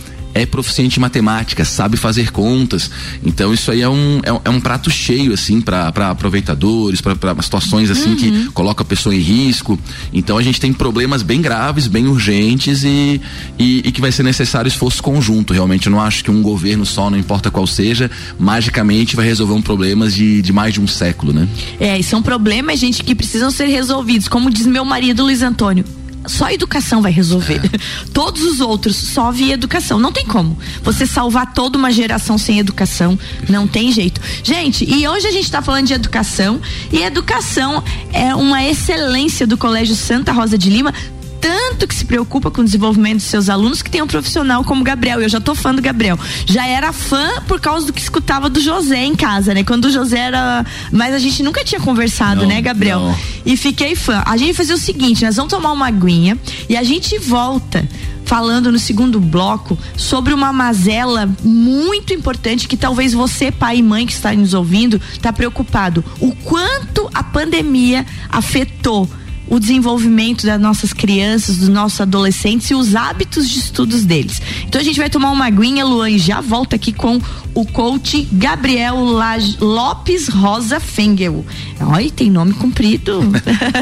é 0.42 0.46
proficiente 0.46 0.98
em 0.98 1.02
matemática, 1.02 1.66
sabe 1.66 1.98
fazer 1.98 2.32
contas. 2.32 2.90
Então 3.24 3.54
isso 3.54 3.72
aí 3.72 3.82
é 3.82 3.90
um, 3.90 4.20
é, 4.24 4.42
é 4.46 4.50
um 4.50 4.60
prato 4.60 4.90
cheio, 4.90 5.34
assim, 5.34 5.62
para 5.62 5.88
aproveitadores, 6.10 7.02
para 7.02 7.42
situações 7.42 7.90
assim 7.90 8.12
uhum. 8.12 8.16
que 8.16 8.46
coloca 8.52 8.84
a 8.84 8.86
pessoa 8.86 9.16
em 9.16 9.20
risco. 9.20 9.80
Então 10.14 10.38
a 10.38 10.44
gente 10.44 10.60
tem 10.60 10.72
problemas 10.72 11.22
bem 11.22 11.42
graves, 11.42 11.88
bem 11.88 12.08
urgentes 12.08 12.84
e, 12.84 13.22
e, 13.58 13.80
e 13.80 13.92
que 13.92 14.02
vai 14.02 14.12
ser 14.12 14.24
necessário 14.24 14.68
esforço 14.68 15.02
conjunto. 15.02 15.54
Realmente, 15.54 15.88
eu 15.88 15.92
não 15.92 16.02
acho 16.02 16.24
que 16.24 16.32
um 16.32 16.42
governo 16.42 16.86
só, 16.86 17.10
não 17.10 17.18
importa 17.18 17.50
qual 17.50 17.66
seja, 17.66 18.10
magicamente 18.40 19.16
vai 19.16 19.26
resolver 19.26 19.54
um 19.54 19.62
problemas 19.62 20.14
de, 20.14 20.42
de 20.42 20.54
mais 20.54 20.74
de 20.74 20.82
um 20.82 20.88
século, 20.88 21.34
né? 21.34 21.48
É, 21.80 21.98
e 21.98 22.04
são 22.04 22.22
problemas, 22.22 22.80
gente, 22.80 23.04
que 23.04 23.16
precisam 23.16 23.52
ser 23.52 23.66
resolvidos. 23.68 24.28
Como 24.28 24.50
diz 24.50 24.66
meu 24.66 24.86
marido 24.86 25.24
Luiz 25.24 25.42
Antônio, 25.42 25.84
só 26.26 26.46
a 26.46 26.54
educação 26.54 27.02
vai 27.02 27.12
resolver. 27.12 27.62
É. 27.66 27.80
Todos 28.14 28.42
os 28.44 28.60
outros, 28.60 28.96
só 28.96 29.32
via 29.32 29.54
educação. 29.54 30.00
Não 30.00 30.12
tem 30.12 30.26
como. 30.26 30.58
Você 30.84 31.06
salvar 31.06 31.54
toda 31.54 31.78
uma 31.78 31.92
geração 31.92 32.38
sem 32.38 32.60
educação, 32.60 33.18
não 33.48 33.68
tem 33.68 33.92
jeito. 33.92 34.20
Gente, 34.44 34.86
e 34.86 35.08
hoje 35.08 35.28
a 35.28 35.32
gente 35.32 35.46
está 35.46 35.62
falando 35.62 35.88
de 35.88 35.94
educação, 35.94 36.60
e 36.92 37.02
educação 37.02 37.84
é 38.12 38.34
uma 38.36 38.64
excelência 38.64 39.46
do 39.46 39.58
Colégio 39.58 39.96
Santa 39.96 40.32
Rosa 40.32 40.58
de 40.58 40.70
Lima, 40.70 40.94
tanto 41.40 41.88
que 41.88 41.96
se 41.96 42.06
preocupa 42.06 42.50
com 42.50 42.62
o 42.62 42.64
desenvolvimento 42.64 43.18
dos 43.18 43.26
seus 43.26 43.50
alunos 43.50 43.82
que 43.82 43.90
tem 43.90 44.02
um 44.02 44.08
profissional 44.08 44.64
como 44.64 44.84
Gabriel. 44.84 45.22
Eu 45.22 45.30
já 45.30 45.40
tô 45.40 45.56
fã 45.56 45.74
do 45.74 45.82
Gabriel. 45.82 46.18
Já 46.46 46.66
era 46.68 46.92
fã 46.92 47.42
por 47.48 47.60
causa 47.60 47.86
do 47.86 47.94
que 47.94 48.02
escutava 48.02 48.50
do 48.50 48.60
José 48.60 49.04
em 49.04 49.16
casa, 49.16 49.54
né? 49.54 49.64
Quando 49.64 49.86
o 49.86 49.92
José 49.92 50.20
era. 50.20 50.66
Mas 50.92 51.14
a 51.14 51.20
gente 51.20 51.44
nunca 51.44 51.64
tinha 51.64 51.80
conversado, 51.80 52.42
não, 52.42 52.48
né, 52.48 52.62
Gabriel? 52.62 53.00
Não. 53.00 53.18
E 53.46 53.56
fiquei 53.56 53.96
fã. 53.96 54.24
A 54.26 54.38
gente 54.38 54.54
fazia 54.54 54.76
o 54.76 54.80
seguinte: 54.80 55.24
nós 55.24 55.36
vamos 55.36 55.52
tomar 55.52 55.72
uma 55.72 55.88
aguinha 55.88 56.38
e 56.70 56.76
a 56.76 56.84
gente 56.84 57.18
volta 57.20 57.88
falando 58.28 58.72
no 58.74 58.78
segundo 58.78 59.22
bloco 59.22 59.78
sobre 59.96 60.34
uma 60.34 60.52
mazela 60.52 61.30
muito 61.42 62.14
importante 62.14 62.68
que 62.68 62.76
talvez 62.76 63.14
você, 63.14 63.52
pai 63.52 63.78
e 63.78 63.84
mãe 63.84 64.06
que 64.06 64.12
está 64.12 64.34
nos 64.34 64.54
ouvindo, 64.54 65.02
está 65.14 65.32
preocupado. 65.32 66.04
O 66.20 66.36
quanto 66.36 67.10
a 67.14 67.24
pandemia 67.24 68.06
afetou 68.30 69.10
o 69.50 69.60
desenvolvimento 69.60 70.46
das 70.46 70.60
nossas 70.60 70.94
crianças, 70.94 71.58
dos 71.58 71.70
nossos 71.70 72.02
adolescentes 72.02 72.70
e 72.70 72.76
os 72.76 72.96
hábitos 72.96 73.50
de 73.50 73.60
estudos 73.60 74.06
deles. 74.06 74.42
Então 74.66 74.80
a 74.80 74.84
gente 74.84 75.00
vai 75.00 75.10
tomar 75.10 75.32
uma 75.32 75.46
aguinha, 75.46 75.86
Luan, 75.86 76.10
e 76.10 76.20
já 76.20 76.42
volta 76.42 76.76
aqui 76.76 76.92
com 76.92 77.20
o 77.54 77.66
coach 77.66 78.28
Gabriel 78.32 79.04
Lage, 79.04 79.58
Lopes 79.60 80.28
Rosa 80.28 80.80
Fengel. 80.80 81.46
Olha, 81.80 82.12
tem 82.12 82.30
nome 82.30 82.54
comprido. 82.54 83.22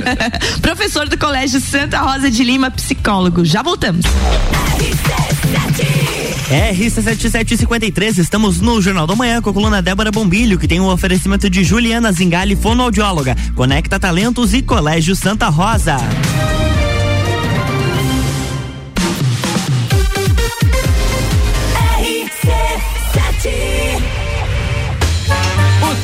Professor 0.62 1.10
do 1.10 1.17
Colégio 1.17 1.60
Santa 1.60 2.00
Rosa 2.00 2.29
de 2.29 2.43
Lima, 2.43 2.72
psicólogo. 2.72 3.43
Já 3.43 3.62
voltamos. 3.62 4.05
RC7753, 6.50 8.20
estamos 8.20 8.62
no 8.62 8.80
Jornal 8.80 9.08
da 9.08 9.16
Manhã 9.16 9.42
com 9.42 9.50
a 9.50 9.54
coluna 9.54 9.82
Débora 9.82 10.12
Bombilho, 10.12 10.60
que 10.60 10.68
tem 10.68 10.80
o 10.80 10.84
um 10.84 10.90
oferecimento 10.90 11.50
de 11.50 11.64
Juliana 11.64 12.12
Zingali, 12.12 12.56
fonoaudióloga, 12.56 13.36
Conecta 13.56 14.00
Talentos 14.00 14.54
e 14.54 14.62
Colégio 14.62 15.16
Santa 15.16 15.50
Rosa. 15.50 15.98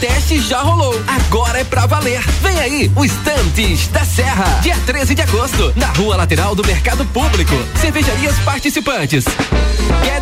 teste 0.01 0.39
já 0.39 0.61
rolou. 0.61 0.99
Agora 1.07 1.59
é 1.59 1.63
pra 1.63 1.85
valer. 1.85 2.21
Vem 2.41 2.59
aí, 2.59 2.91
o 2.95 3.05
Estantes 3.05 3.87
da 3.89 4.03
Serra. 4.03 4.59
Dia 4.61 4.75
13 4.85 5.13
de 5.13 5.21
agosto, 5.21 5.71
na 5.75 5.87
rua 5.87 6.17
lateral 6.17 6.55
do 6.55 6.65
Mercado 6.65 7.05
Público. 7.05 7.53
Cervejarias 7.79 8.37
participantes. 8.39 9.25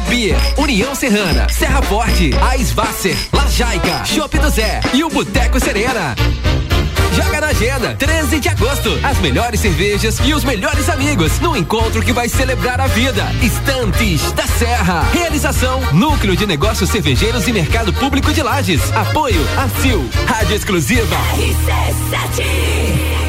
Beer, 0.10 0.36
União 0.58 0.96
Serrana, 0.96 1.48
Serra 1.50 1.84
Forte, 1.84 2.32
Aisvasser, 2.50 3.16
Lajaica, 3.32 4.04
Shop 4.06 4.40
do 4.40 4.50
Zé 4.50 4.82
e 4.92 5.04
o 5.04 5.10
Boteco 5.10 5.60
Serena. 5.60 6.16
Joga 7.14 7.42
na 7.42 7.48
agenda, 7.48 7.96
13 7.96 8.40
de 8.40 8.50
agosto. 8.50 8.90
As 9.04 9.20
melhores 9.20 9.60
cervejas 9.60 10.18
e 10.26 10.34
os 10.34 10.44
melhores 10.44 10.90
amigos 10.90 11.40
no 11.40 11.56
encontro 11.56 12.02
que 12.02 12.12
vai 12.12 12.28
celebrar 12.28 12.82
a 12.82 12.88
vida. 12.88 13.24
Estantes 13.44 14.32
da 14.32 14.48
Serra. 14.48 15.08
Realização: 15.14 15.80
Núcleo 15.94 16.36
de 16.36 16.48
Negócios 16.48 16.90
Cervejeiros 16.90 17.48
e 17.48 17.54
Mercado 17.54 17.94
Público 17.94 18.34
de 18.34 18.42
Lages. 18.42 18.82
Apoio: 18.94 19.42
ACIL. 19.58 20.10
Rádio 20.26 20.56
Exclusiva. 20.56 21.16
RC7. 21.36 23.29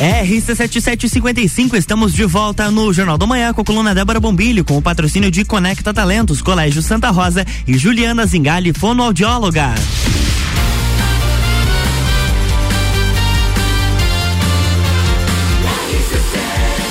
RC7755, 0.00 1.74
estamos 1.74 2.14
de 2.14 2.24
volta 2.24 2.70
no 2.70 2.90
Jornal 2.90 3.18
da 3.18 3.26
Manhã 3.26 3.52
com 3.52 3.60
a 3.60 3.64
coluna 3.64 3.94
Débora 3.94 4.18
Bombilho, 4.18 4.64
com 4.64 4.78
o 4.78 4.82
patrocínio 4.82 5.30
de 5.30 5.44
Conecta 5.44 5.92
Talentos, 5.92 6.40
Colégio 6.40 6.80
Santa 6.80 7.10
Rosa 7.10 7.44
e 7.66 7.76
Juliana 7.76 8.24
Zingali, 8.24 8.72
fonoaudióloga. 8.72 9.74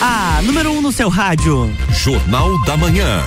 A 0.02 0.42
número 0.44 0.72
1 0.72 0.78
um 0.78 0.82
no 0.82 0.92
seu 0.92 1.10
rádio. 1.10 1.76
Jornal 1.92 2.64
da 2.66 2.78
Manhã. 2.78 3.22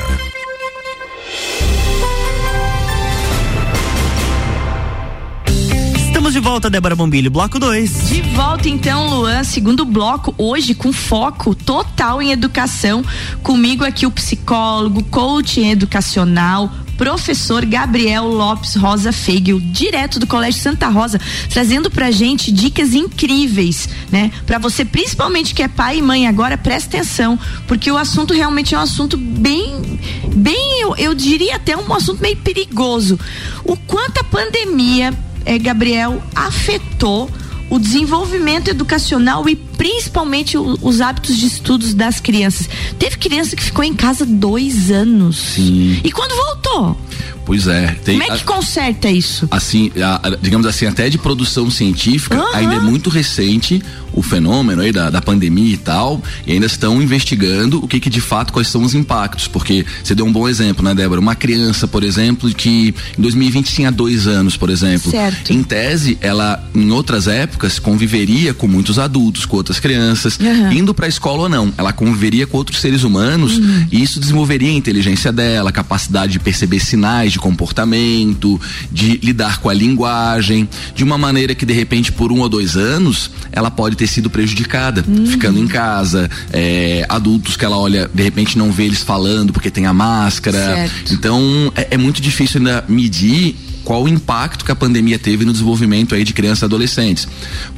Estamos 6.32 6.44
de 6.46 6.50
volta, 6.50 6.70
Débora 6.70 6.96
Bombilho, 6.96 7.30
bloco 7.30 7.58
2. 7.58 8.08
De 8.08 8.22
volta 8.22 8.66
então, 8.66 9.06
Luan, 9.10 9.44
segundo 9.44 9.84
bloco, 9.84 10.34
hoje 10.38 10.74
com 10.74 10.90
foco 10.90 11.54
total 11.54 12.22
em 12.22 12.32
educação. 12.32 13.04
Comigo 13.42 13.84
aqui 13.84 14.06
o 14.06 14.10
psicólogo, 14.10 15.02
coach 15.04 15.60
educacional, 15.60 16.72
professor 16.96 17.66
Gabriel 17.66 18.26
Lopes 18.26 18.76
Rosa 18.76 19.12
Feigel, 19.12 19.60
direto 19.60 20.18
do 20.18 20.26
Colégio 20.26 20.62
Santa 20.62 20.88
Rosa, 20.88 21.20
trazendo 21.50 21.90
pra 21.90 22.10
gente 22.10 22.50
dicas 22.50 22.94
incríveis, 22.94 23.86
né? 24.10 24.30
Para 24.46 24.58
você, 24.58 24.86
principalmente 24.86 25.54
que 25.54 25.62
é 25.62 25.68
pai 25.68 25.98
e 25.98 26.02
mãe 26.02 26.26
agora, 26.26 26.56
presta 26.56 26.96
atenção, 26.96 27.38
porque 27.68 27.92
o 27.92 27.98
assunto 27.98 28.32
realmente 28.32 28.74
é 28.74 28.78
um 28.78 28.82
assunto 28.82 29.18
bem, 29.18 30.00
bem, 30.34 30.80
eu, 30.80 30.96
eu 30.96 31.14
diria 31.14 31.56
até 31.56 31.76
um 31.76 31.92
assunto 31.92 32.22
meio 32.22 32.38
perigoso. 32.38 33.20
O 33.64 33.76
quanto 33.76 34.20
a 34.20 34.24
pandemia 34.24 35.12
é, 35.44 35.58
Gabriel, 35.58 36.22
afetou 36.34 37.30
o 37.70 37.78
desenvolvimento 37.78 38.68
educacional 38.68 39.48
e 39.48 39.56
principalmente 39.76 40.56
o, 40.56 40.78
os 40.80 41.00
hábitos 41.00 41.36
de 41.36 41.46
estudos 41.46 41.94
das 41.94 42.20
crianças. 42.20 42.68
Teve 42.98 43.16
criança 43.16 43.56
que 43.56 43.62
ficou 43.62 43.84
em 43.84 43.94
casa 43.94 44.24
dois 44.24 44.90
anos. 44.90 45.36
Sim. 45.36 46.00
E 46.02 46.10
quando 46.10 46.34
voltou? 46.34 46.96
Pois 47.44 47.66
é. 47.66 47.96
Tem, 48.04 48.18
Como 48.18 48.32
é 48.32 48.38
que 48.38 48.44
conserta 48.44 49.10
isso? 49.10 49.48
Assim, 49.50 49.90
a, 49.96 50.36
digamos 50.40 50.66
assim, 50.66 50.86
até 50.86 51.08
de 51.08 51.18
produção 51.18 51.70
científica, 51.70 52.38
uhum. 52.38 52.54
ainda 52.54 52.74
é 52.76 52.80
muito 52.80 53.10
recente 53.10 53.82
o 54.12 54.22
fenômeno 54.22 54.82
aí 54.82 54.92
da, 54.92 55.10
da 55.10 55.22
pandemia 55.22 55.74
e 55.74 55.76
tal, 55.76 56.22
e 56.46 56.52
ainda 56.52 56.66
estão 56.66 57.00
investigando 57.00 57.82
o 57.82 57.88
que 57.88 57.98
que 57.98 58.10
de 58.10 58.20
fato, 58.20 58.52
quais 58.52 58.68
são 58.68 58.82
os 58.82 58.94
impactos, 58.94 59.48
porque 59.48 59.86
você 60.04 60.14
deu 60.14 60.26
um 60.26 60.32
bom 60.32 60.48
exemplo, 60.48 60.84
né, 60.84 60.94
Débora? 60.94 61.20
Uma 61.20 61.34
criança, 61.34 61.88
por 61.88 62.04
exemplo, 62.04 62.52
que 62.54 62.94
em 63.18 63.22
2020 63.22 63.72
tinha 63.72 63.90
dois 63.90 64.26
anos, 64.26 64.56
por 64.56 64.70
exemplo. 64.70 65.10
Certo. 65.10 65.52
Em 65.52 65.62
tese, 65.62 66.18
ela, 66.20 66.62
em 66.74 66.90
outras 66.90 67.26
épocas, 67.26 67.78
conviveria 67.78 68.52
com 68.52 68.68
muitos 68.68 68.98
adultos, 68.98 69.46
com 69.46 69.56
outras 69.62 69.80
crianças, 69.80 70.38
uhum. 70.38 70.72
indo 70.72 70.92
para 70.94 71.06
a 71.06 71.08
escola 71.08 71.44
ou 71.44 71.48
não. 71.48 71.72
Ela 71.78 71.92
conviveria 71.92 72.46
com 72.46 72.56
outros 72.56 72.80
seres 72.80 73.02
humanos 73.02 73.58
uhum. 73.58 73.86
e 73.90 74.02
isso 74.02 74.20
desenvolveria 74.20 74.68
a 74.68 74.72
inteligência 74.72 75.32
dela, 75.32 75.72
capacidade 75.72 76.32
de 76.32 76.38
perceber 76.38 76.80
sinais 76.80 77.32
de 77.32 77.38
comportamento, 77.38 78.60
de 78.90 79.18
lidar 79.22 79.58
com 79.58 79.68
a 79.68 79.74
linguagem, 79.74 80.68
de 80.94 81.02
uma 81.02 81.16
maneira 81.16 81.54
que 81.54 81.64
de 81.64 81.72
repente 81.72 82.12
por 82.12 82.30
um 82.32 82.40
ou 82.40 82.48
dois 82.48 82.76
anos 82.76 83.30
ela 83.50 83.70
pode 83.70 83.96
ter 83.96 84.06
sido 84.06 84.28
prejudicada, 84.28 85.04
uhum. 85.06 85.26
ficando 85.26 85.58
em 85.58 85.66
casa, 85.66 86.30
é, 86.52 87.06
adultos 87.08 87.56
que 87.56 87.64
ela 87.64 87.78
olha, 87.78 88.10
de 88.12 88.22
repente 88.22 88.58
não 88.58 88.72
vê 88.72 88.84
eles 88.84 89.02
falando 89.02 89.52
porque 89.52 89.70
tem 89.70 89.86
a 89.86 89.94
máscara. 89.94 90.58
Certo. 90.58 91.14
Então 91.14 91.72
é, 91.74 91.88
é 91.92 91.96
muito 91.96 92.20
difícil 92.20 92.58
ainda 92.58 92.84
medir 92.88 93.56
qual 93.84 94.04
o 94.04 94.08
impacto 94.08 94.64
que 94.64 94.72
a 94.72 94.76
pandemia 94.76 95.18
teve 95.18 95.44
no 95.44 95.52
desenvolvimento 95.52 96.14
aí 96.14 96.24
de 96.24 96.32
crianças 96.32 96.62
e 96.62 96.64
adolescentes. 96.64 97.28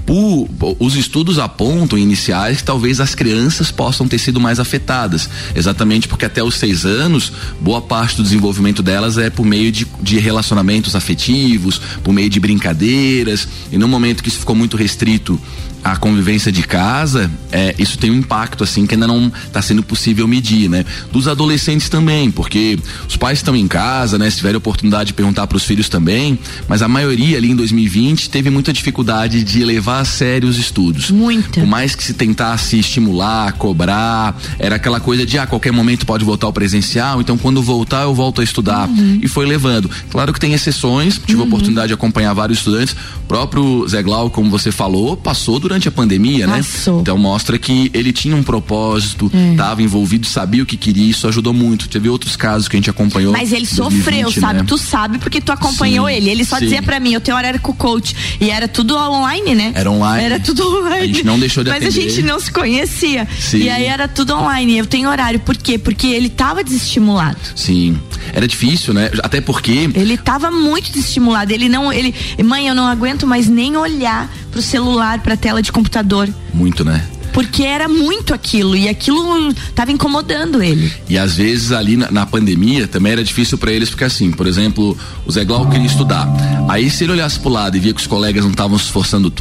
Por, 0.07 0.49
os 0.79 0.97
estudos 0.97 1.39
apontam 1.39 1.99
iniciais 1.99 2.59
que 2.59 2.65
talvez 2.65 3.01
as 3.01 3.15
crianças 3.15 3.71
possam 3.71 4.07
ter 4.07 4.19
sido 4.19 4.41
mais 4.41 4.61
afetadas, 4.61 5.29
exatamente 5.55 6.07
porque 6.07 6.25
até 6.25 6.43
os 6.43 6.57
seis 6.57 6.85
anos, 6.85 7.33
boa 7.61 7.81
parte 7.81 8.17
do 8.17 8.23
desenvolvimento 8.23 8.83
delas 8.83 9.19
é 9.19 9.31
por 9.31 9.47
meio 9.47 9.73
de, 9.73 9.87
de 10.01 10.19
relacionamentos 10.19 10.95
afetivos, 10.95 11.81
por 12.03 12.13
meio 12.13 12.29
de 12.29 12.39
brincadeiras, 12.39 13.49
e 13.73 13.79
no 13.79 13.89
momento 13.89 14.23
que 14.23 14.29
isso 14.29 14.39
ficou 14.39 14.55
muito 14.55 14.77
restrito 14.77 15.41
a 15.85 15.97
convivência 15.97 16.51
de 16.51 16.63
casa, 16.63 17.31
é, 17.53 17.75
isso 17.79 17.99
tem 17.99 18.11
um 18.11 18.15
impacto 18.15 18.65
assim 18.65 18.87
que 18.87 18.95
ainda 18.95 19.07
não 19.07 19.31
está 19.47 19.61
sendo 19.61 19.83
possível 19.83 20.27
medir, 20.27 20.71
né? 20.71 20.83
Dos 21.13 21.29
adolescentes 21.29 21.91
também, 21.91 22.31
porque 22.31 22.79
os 23.07 23.19
pais 23.19 23.41
estão 23.41 23.55
em 23.55 23.69
casa, 23.69 24.17
né? 24.17 24.31
Se 24.31 24.39
tiver 24.39 24.55
a 24.55 24.59
oportunidade 24.59 25.09
de 25.09 25.13
perguntar 25.13 25.47
para 25.47 25.57
os 25.57 25.65
filhos 25.65 25.91
também, 25.91 26.39
mas 26.67 26.81
a 26.81 26.89
maioria 26.89 27.37
ali 27.37 27.51
em 27.51 27.57
2020 27.57 28.31
teve 28.31 28.49
muita 28.49 28.73
dificuldade 28.73 29.45
de 29.45 29.63
levar 29.63 30.01
a 30.01 30.05
sério 30.07 30.49
os 30.49 30.59
estudos. 30.59 31.11
Muita. 31.11 31.61
Por 31.61 31.67
mais 31.67 31.95
que 31.95 32.03
se 32.03 32.15
tentasse 32.15 32.79
estimular, 32.79 33.53
cobrar, 33.53 34.41
era 34.59 34.77
aquela 34.77 35.01
coisa 35.01 35.27
de 35.27 35.37
ah, 35.37 35.43
a 35.43 35.47
qualquer 35.47 35.73
momento 35.73 36.07
pode 36.07 36.25
voltar 36.25 36.47
ao 36.47 36.53
presencial, 36.53 37.21
então 37.21 37.37
quando 37.37 37.63
voltar 37.63 38.05
eu 38.05 38.15
volto 38.15 38.41
a 38.41 38.45
estudar. 38.45 38.89
Uhum. 38.89 39.19
E 39.21 39.29
foi 39.29 39.45
levando. 39.45 39.91
Claro 40.11 40.33
que 40.33 40.41
tem 40.41 40.55
exceções, 40.55 41.19
tive 41.19 41.35
uhum. 41.35 41.43
a 41.43 41.47
oportunidade 41.47 41.89
de 41.89 41.95
acompanhar 41.95 42.33
vários 42.33 42.59
estudantes. 42.59 42.97
O 43.23 43.27
próprio 43.29 43.87
Zé 43.87 44.03
Glau, 44.03 44.31
como 44.31 44.51
você 44.51 44.73
falou, 44.73 45.15
passou 45.17 45.61
durante 45.61 45.74
durante 45.75 45.89
a 45.89 45.91
pandemia, 45.91 46.47
né? 46.47 46.57
Passou. 46.59 46.97
né? 46.97 47.01
Então 47.03 47.19
mostra 47.19 47.59
que 47.59 47.91
ele 47.93 48.13
tinha 48.13 48.37
um 48.37 48.43
propósito, 48.43 49.31
estava 49.53 49.81
é. 49.81 49.85
envolvido, 49.85 50.27
sabia 50.27 50.63
o 50.63 50.67
que 50.67 50.77
queria, 50.77 51.11
isso 51.11 51.27
ajudou 51.27 51.53
muito. 51.53 51.89
Teve 51.89 52.09
outros 52.09 52.37
casos 52.37 52.69
que 52.69 52.77
a 52.77 52.79
gente 52.79 52.91
acompanhou. 52.91 53.33
Mas 53.33 53.53
ele 53.53 53.67
2020, 53.67 54.03
sofreu, 54.03 54.33
sabe? 54.41 54.61
Né? 54.61 54.65
Tu 54.67 54.79
sabe 54.79 55.19
porque 55.19 55.41
tu 55.41 55.53
acompanhou 55.53 56.07
sim, 56.07 56.15
ele. 56.15 56.31
Ele 56.31 56.45
só 56.45 56.59
sim. 56.59 56.65
dizia 56.65 56.83
para 56.83 57.01
mim, 57.01 57.13
eu 57.13 57.21
tenho 57.21 57.37
horário 57.37 57.61
com 57.61 57.73
o 57.73 57.75
coach. 57.75 58.15
E 58.41 58.51
era 58.51 58.69
tudo 58.69 58.97
online, 58.97 59.55
né? 59.55 59.73
Era 59.75 59.91
online. 59.91 60.25
Era 60.25 60.41
tudo 60.41 60.67
online. 60.79 61.03
A 61.03 61.07
gente 61.07 61.25
não 61.25 61.39
deixou 61.39 61.65
de 61.65 61.71
Mas 61.71 61.85
atender. 61.85 62.07
a 62.07 62.09
gente 62.09 62.23
não 62.23 62.39
se 62.39 62.53
conhecia. 62.53 63.27
Sim. 63.39 63.59
E 63.59 63.69
aí 63.69 63.85
era 63.85 64.07
tudo 64.07 64.35
online. 64.35 64.79
Eu 64.79 64.87
tenho 64.87 65.09
horário. 65.09 65.41
Por 65.41 65.57
quê? 65.57 65.79
Porque 65.79 66.07
ele 66.07 66.29
tava 66.29 66.63
desestimulado. 66.63 67.39
Sim. 67.55 67.99
Era 68.33 68.47
difícil, 68.47 68.95
né? 68.95 69.11
Até 69.23 69.41
porque. 69.41 69.91
Ele 69.95 70.17
tava 70.17 70.51
muito 70.51 70.91
desestimulado. 70.91 71.53
Ele 71.53 71.69
não. 71.69 71.93
Ele. 71.93 72.15
Mãe, 72.43 72.69
eu 72.69 72.75
não 72.75 72.87
aguento 72.87 73.27
mais 73.27 73.49
nem 73.49 73.77
olhar 73.77 74.31
pro 74.55 74.63
celular, 74.63 75.19
pra 75.19 75.37
tela 75.37 75.61
de 75.65 75.73
computador. 75.73 76.29
Muito, 76.53 76.85
né? 76.85 77.05
porque 77.35 77.65
era 77.65 77.89
muito 77.89 78.33
aquilo 78.33 78.77
e 78.77 78.89
aquilo 78.89 79.51
estava 79.51 79.91
incomodando 79.91 80.63
ele. 80.63 80.91
E 81.09 81.19
às 81.19 81.35
vezes 81.35 81.73
ali 81.73 81.97
na, 81.97 82.09
na 82.09 82.25
pandemia 82.25 82.87
também 82.87 83.11
era 83.11 83.25
difícil 83.25 83.59
para 83.59 83.73
eles 83.73 83.91
porque 83.91 84.05
assim, 84.05 84.31
por 84.31 84.47
exemplo, 84.47 84.97
o 85.27 85.33
Zé 85.33 85.45
Glau 85.45 85.69
queria 85.69 85.85
estudar. 85.85 86.29
Aí 86.69 86.91
se 86.91 87.05
ele 87.05 87.13
olhasse 87.13 87.39
pro 87.39 87.51
lado 87.51 87.77
e 87.77 87.81
via 87.81 87.93
que 87.93 88.01
os 88.01 88.07
colegas 88.07 88.43
não 88.45 88.51
estavam 88.51 88.79
se 88.79 88.85
esforçando, 88.85 89.33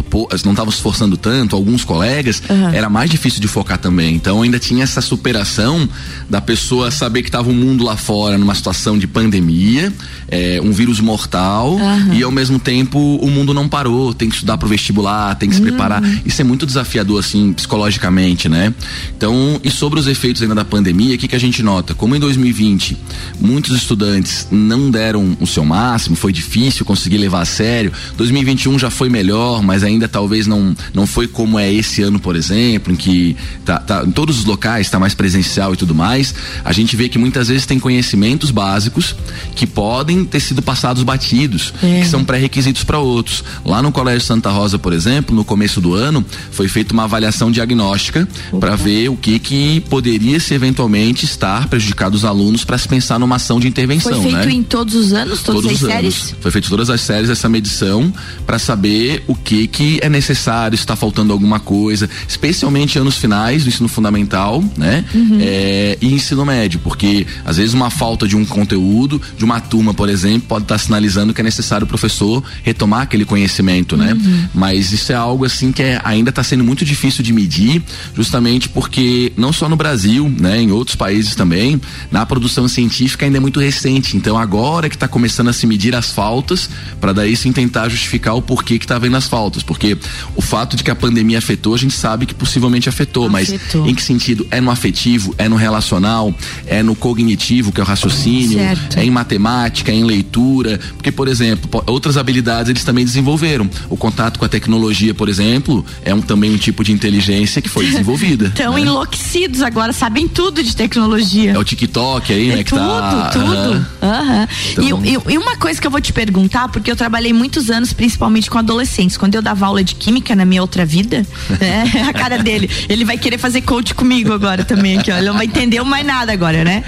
não 0.44 0.52
estavam 0.52 0.72
se 0.72 0.78
esforçando 0.78 1.18
tanto, 1.18 1.56
alguns 1.56 1.84
colegas, 1.84 2.42
uhum. 2.50 2.70
era 2.70 2.90
mais 2.90 3.10
difícil 3.10 3.40
de 3.40 3.48
focar 3.48 3.78
também. 3.78 4.16
Então 4.16 4.42
ainda 4.42 4.60
tinha 4.60 4.84
essa 4.84 5.02
superação 5.02 5.88
da 6.30 6.42
pessoa 6.42 6.92
saber 6.92 7.22
que 7.22 7.30
estava 7.30 7.50
o 7.50 7.52
um 7.52 7.56
mundo 7.56 7.84
lá 7.84 7.96
fora 7.96 8.38
numa 8.38 8.54
situação 8.54 8.98
de 8.98 9.08
pandemia, 9.08 9.92
é, 10.30 10.60
um 10.62 10.72
vírus 10.72 11.00
mortal 11.00 11.76
uhum. 11.76 12.14
e 12.14 12.24
ao 12.24 12.32
mesmo 12.32 12.60
tempo 12.60 13.00
o 13.00 13.30
mundo 13.30 13.54
não 13.54 13.68
parou, 13.70 14.14
tem 14.14 14.30
que 14.30 14.36
estudar 14.36 14.58
pro 14.58 14.68
vestibular, 14.68 15.36
tem 15.36 15.50
que 15.50 15.56
se 15.56 15.62
uhum. 15.62 15.68
preparar. 15.68 16.04
Isso 16.26 16.42
é 16.42 16.44
muito 16.44 16.66
desafiador 16.66 17.20
assim, 17.20 17.54
psicologicamente 17.54 18.50
né? 18.50 18.74
Então, 19.16 19.60
e 19.64 19.72
sobre 19.72 20.00
os 20.00 20.08
efeitos 20.08 20.42
ainda 20.42 20.56
da 20.56 20.66
pandemia, 20.66 21.16
o 21.16 21.18
que, 21.18 21.28
que 21.28 21.36
a 21.36 21.40
gente 21.40 21.64
nota? 21.64 21.94
Como 21.94 22.16
em 22.16 22.20
2020 22.20 22.98
muitos 23.40 23.76
estudantes 23.76 24.48
não 24.52 24.92
deram 24.92 25.38
o 25.40 25.48
seu 25.48 25.64
máximo, 25.64 26.16
foi 26.16 26.32
difícil 26.32 26.86
conseguir 26.86 27.13
levar 27.18 27.42
a 27.42 27.46
sério. 27.46 27.92
2021 28.18 28.80
já 28.80 28.90
foi 28.90 29.10
melhor, 29.10 29.62
mas 29.62 29.84
ainda 29.84 30.08
talvez 30.08 30.48
não, 30.48 30.76
não 30.94 31.06
foi 31.06 31.28
como 31.28 31.60
é 31.60 31.72
esse 31.72 32.02
ano, 32.02 32.20
por 32.20 32.36
exemplo, 32.36 32.94
em 32.94 32.96
que 32.96 33.36
tá, 33.66 33.80
tá 33.80 34.04
em 34.06 34.12
todos 34.12 34.40
os 34.40 34.46
locais 34.46 34.88
está 34.88 35.00
mais 35.00 35.14
presencial 35.14 35.74
e 35.74 35.78
tudo 35.78 35.94
mais. 35.94 36.34
A 36.64 36.72
gente 36.72 36.96
vê 36.96 37.10
que 37.10 37.18
muitas 37.18 37.48
vezes 37.48 37.66
tem 37.66 37.80
conhecimentos 37.80 38.52
básicos 38.52 39.16
que 39.56 39.66
podem 39.66 40.26
ter 40.26 40.40
sido 40.40 40.62
passados 40.62 41.04
batidos, 41.04 41.74
é. 41.82 42.02
que 42.02 42.08
são 42.08 42.24
pré-requisitos 42.24 42.84
para 42.84 43.00
outros. 43.00 43.44
Lá 43.66 43.82
no 43.82 43.92
Colégio 43.92 44.22
Santa 44.22 44.50
Rosa, 44.50 44.80
por 44.80 44.94
exemplo, 44.94 45.36
no 45.36 45.44
começo 45.44 45.82
do 45.82 45.94
ano, 45.94 46.26
foi 46.52 46.68
feita 46.68 46.94
uma 46.94 47.04
avaliação 47.04 47.52
diagnóstica 47.52 47.74
diagnóstica 47.74 48.28
para 48.60 48.76
ver 48.76 49.10
o 49.10 49.16
que 49.18 49.40
que 49.40 49.80
poderia 49.82 50.40
se 50.40 50.54
eventualmente 50.54 51.26
estar 51.26 51.68
prejudicado 51.68 52.16
os 52.16 52.26
alunos 52.26 52.64
para 52.64 52.78
se 52.78 52.88
pensar 52.88 53.20
numa 53.20 53.36
ação 53.36 53.60
de 53.60 53.68
intervenção, 53.68 54.14
Foi 54.14 54.32
feito 54.32 54.48
né? 54.48 54.54
em 54.54 54.64
todos 54.64 54.96
os 54.96 55.14
anos, 55.14 55.42
todas 55.42 55.62
todos 55.62 55.78
as 55.78 55.82
os 55.82 55.88
séries? 55.88 56.22
Anos. 56.22 56.36
Foi 56.40 56.52
feito 56.52 56.70
todas 56.70 56.90
as 56.90 57.02
séries 57.04 57.30
essa 57.30 57.50
medição 57.50 58.14
para 58.46 58.58
saber 58.58 59.24
o 59.28 59.36
que 59.36 59.68
que 59.68 60.00
é 60.02 60.10
necessário, 60.10 60.78
se 60.78 60.84
está 60.84 60.96
faltando 60.96 61.34
alguma 61.34 61.60
coisa, 61.60 62.10
especialmente 62.28 62.98
anos 62.98 63.18
finais 63.18 63.64
do 63.64 63.70
ensino 63.70 63.88
fundamental, 63.88 64.64
né? 64.78 65.04
Uhum. 65.14 65.38
É, 65.40 65.98
e 66.02 66.14
ensino 66.14 66.46
médio, 66.46 66.80
porque 66.84 67.26
às 67.46 67.58
vezes 67.58 67.74
uma 67.74 67.90
falta 67.90 68.28
de 68.28 68.36
um 68.36 68.46
conteúdo, 68.46 69.22
de 69.38 69.44
uma 69.46 69.60
turma, 69.60 69.94
por 69.94 70.10
exemplo, 70.10 70.48
pode 70.48 70.66
estar 70.66 70.76
tá 70.76 70.80
sinalizando 70.80 71.34
que 71.34 71.42
é 71.42 71.44
necessário 71.44 71.86
o 71.86 71.88
professor 71.88 72.44
retomar 72.64 73.02
aquele 73.02 73.26
conhecimento, 73.26 73.98
né? 73.98 74.14
Uhum. 74.14 74.48
Mas 74.54 74.92
isso 74.92 75.12
é 75.12 75.16
algo 75.16 75.46
assim 75.46 75.72
que 75.72 75.82
é, 75.82 76.02
ainda 76.04 76.30
está 76.30 76.44
sendo 76.44 76.64
muito 76.64 76.86
difícil 76.86 77.24
de 77.24 77.34
medir, 77.34 77.82
justamente 78.16 78.70
porque 78.70 79.32
não 79.38 79.52
só 79.52 79.68
no 79.68 79.76
Brasil, 79.76 80.34
né, 80.40 80.62
em 80.62 80.72
outros 80.72 80.96
países 80.96 81.36
também, 81.36 81.80
na 82.12 82.26
produção 82.26 82.68
científica 82.68 83.26
ainda 83.26 83.38
é 83.38 83.40
muito 83.40 83.60
recente. 83.60 84.18
Então 84.18 84.38
agora 84.38 84.90
que 84.90 84.96
está 84.96 85.08
começando 85.08 85.50
a 85.50 85.54
se 85.54 85.66
medir 85.68 85.96
as 85.96 86.12
faltas, 86.12 86.70
para 87.00 87.14
daí 87.14 87.36
sim 87.36 87.52
tentar 87.52 87.90
justificar 87.90 88.36
o 88.36 88.42
porquê 88.42 88.78
que 88.80 88.86
está 88.86 88.96
havendo 88.96 89.18
as 89.18 89.28
faltas, 89.28 89.64
porque 89.64 89.98
o 90.36 90.42
fato 90.42 90.76
de 90.76 90.84
que 90.84 90.92
a 90.92 90.96
pandemia 90.96 91.38
afetou, 91.38 91.74
a 91.74 91.78
gente 91.78 91.94
sabe 91.96 92.26
que 92.26 92.34
possivelmente 92.34 92.90
afetou, 92.90 93.28
Afetou. 93.28 93.82
mas 93.82 93.90
em 93.90 93.94
que 93.96 94.02
sentido? 94.02 94.46
É 94.52 94.60
no 94.62 94.72
afetivo, 94.72 95.34
é 95.38 95.48
no 95.50 95.56
relacional, 95.56 96.34
é 96.66 96.82
no 96.84 96.96
cognitivo, 96.96 97.72
que 97.72 97.80
é 97.80 97.84
o 97.84 97.86
raciocínio, 97.88 98.58
Certo. 98.60 98.98
é 98.98 99.06
em 99.06 99.10
matemática, 99.12 99.92
é 99.92 99.96
em 99.96 100.04
leitura, 100.04 100.80
porque 100.96 101.12
por 101.12 101.28
exemplo, 101.28 101.84
outras 101.88 102.18
habilidades 102.18 102.70
eles 102.70 102.84
também 102.84 103.04
desenvolveram. 103.06 103.70
O 103.90 103.98
contato 103.98 104.40
com 104.40 104.46
a 104.46 104.50
tecnologia, 104.50 105.14
por 105.14 105.30
exemplo, 105.30 105.86
é 106.04 106.14
um, 106.14 106.22
também 106.22 106.52
um 106.54 106.58
tipo 106.58 106.84
de 106.84 106.92
inteligência 106.92 107.62
que 107.62 107.70
foi 107.70 107.86
desenvolvida. 107.86 108.48
Estão 108.48 108.74
né? 108.76 108.82
enlouquecidos 108.82 109.62
agora, 109.62 109.94
sabem 109.94 110.28
tudo 110.28 110.64
de 110.64 110.76
tecnologia. 110.76 111.52
É 111.52 111.58
o 111.58 111.64
TikTok 111.64 112.32
aí, 112.34 112.48
né? 112.48 112.60
É 112.60 112.64
que 112.64 112.70
tudo, 112.72 112.80
tá, 112.82 113.30
tudo. 113.34 113.46
Aham. 113.46 113.88
Aham. 114.02 114.48
Então- 114.72 115.04
E, 115.06 115.14
e- 115.14 115.34
e 115.34 115.38
uma 115.38 115.56
coisa 115.58 115.80
que 115.80 115.88
eu 115.88 115.92
vou 115.92 116.02
te 116.02 116.12
perguntar, 116.14 116.68
porque 116.70 116.83
eu 116.92 116.96
trabalhei 116.96 117.34
muitos 117.34 117.70
anos, 117.70 117.94
principalmente 117.94 118.50
com 118.50 118.58
adolescentes. 118.58 119.18
Quando 119.18 119.36
eu 119.36 119.42
dava 119.42 119.66
aula 119.66 119.84
de 119.84 119.96
química 119.96 120.36
na 120.36 120.46
minha 120.46 120.62
outra 120.62 120.86
vida, 120.86 121.26
é, 121.60 122.02
a 122.10 122.14
cara 122.14 122.38
dele, 122.38 122.70
ele 122.90 123.06
vai 123.06 123.18
querer 123.18 123.38
fazer 123.38 123.62
coach 123.62 123.94
comigo 123.94 124.34
agora 124.34 124.64
também, 124.64 125.00
aqui, 125.00 125.12
ó. 125.12 125.18
Ele 125.18 125.28
não 125.28 125.36
vai 125.36 125.46
entender 125.46 125.82
mais 125.84 126.06
nada 126.06 126.32
agora, 126.32 126.64
né? 126.64 126.84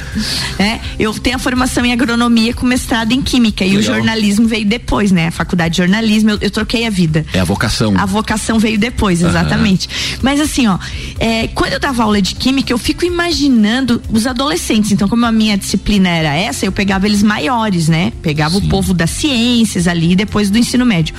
É, 0.57 0.79
eu 0.97 1.13
tenho 1.13 1.35
a 1.35 1.39
formação 1.39 1.85
em 1.85 1.91
agronomia 1.91 2.53
com 2.53 2.65
mestrado 2.65 3.11
em 3.11 3.21
química. 3.21 3.63
E 3.63 3.75
o 3.75 3.79
Legal. 3.79 3.95
jornalismo 3.95 4.47
veio 4.47 4.65
depois, 4.65 5.11
né? 5.11 5.27
A 5.27 5.31
faculdade 5.31 5.71
de 5.71 5.77
jornalismo, 5.77 6.31
eu, 6.31 6.37
eu 6.41 6.51
troquei 6.51 6.85
a 6.85 6.89
vida. 6.89 7.25
É 7.33 7.39
a 7.39 7.43
vocação. 7.43 7.93
A 7.97 8.05
vocação 8.05 8.59
veio 8.59 8.77
depois, 8.77 9.21
exatamente. 9.21 9.89
Mas 10.21 10.39
assim, 10.39 10.67
ó, 10.67 10.77
é, 11.19 11.47
quando 11.47 11.73
eu 11.73 11.79
dava 11.79 12.03
aula 12.03 12.21
de 12.21 12.35
química, 12.35 12.71
eu 12.71 12.77
fico 12.77 13.05
imaginando 13.05 14.01
os 14.09 14.25
adolescentes. 14.27 14.91
Então, 14.91 15.07
como 15.07 15.25
a 15.25 15.31
minha 15.31 15.57
disciplina 15.57 16.09
era 16.09 16.33
essa, 16.33 16.65
eu 16.65 16.71
pegava 16.71 17.05
eles 17.07 17.23
maiores, 17.23 17.87
né? 17.87 18.11
Pegava 18.21 18.57
o 18.57 18.61
povo 18.67 18.93
das 18.93 19.09
ciências 19.09 19.84
ali, 19.87 20.15
depois 20.15 20.49
do 20.49 20.57
ensino 20.57 20.85
médio. 20.85 21.15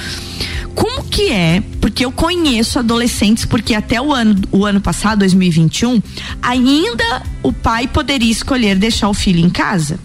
Como 0.75 1.05
que 1.05 1.31
é? 1.31 1.63
Porque 1.81 2.05
eu 2.05 2.13
conheço 2.13 2.79
adolescentes, 2.79 3.45
porque 3.45 3.75
até 3.75 4.01
o 4.01 4.13
ano, 4.13 4.37
o 4.53 4.67
ano 4.67 4.81
passado, 4.81 5.21
2021, 5.21 6.03
ainda 6.43 7.23
o 7.43 7.53
pai 7.53 7.89
poderia 7.89 8.31
escolher 8.31 8.77
deixar 8.77 9.09
o 9.09 9.15
filho 9.15 9.41
em 9.41 9.49
casa. 9.49 9.99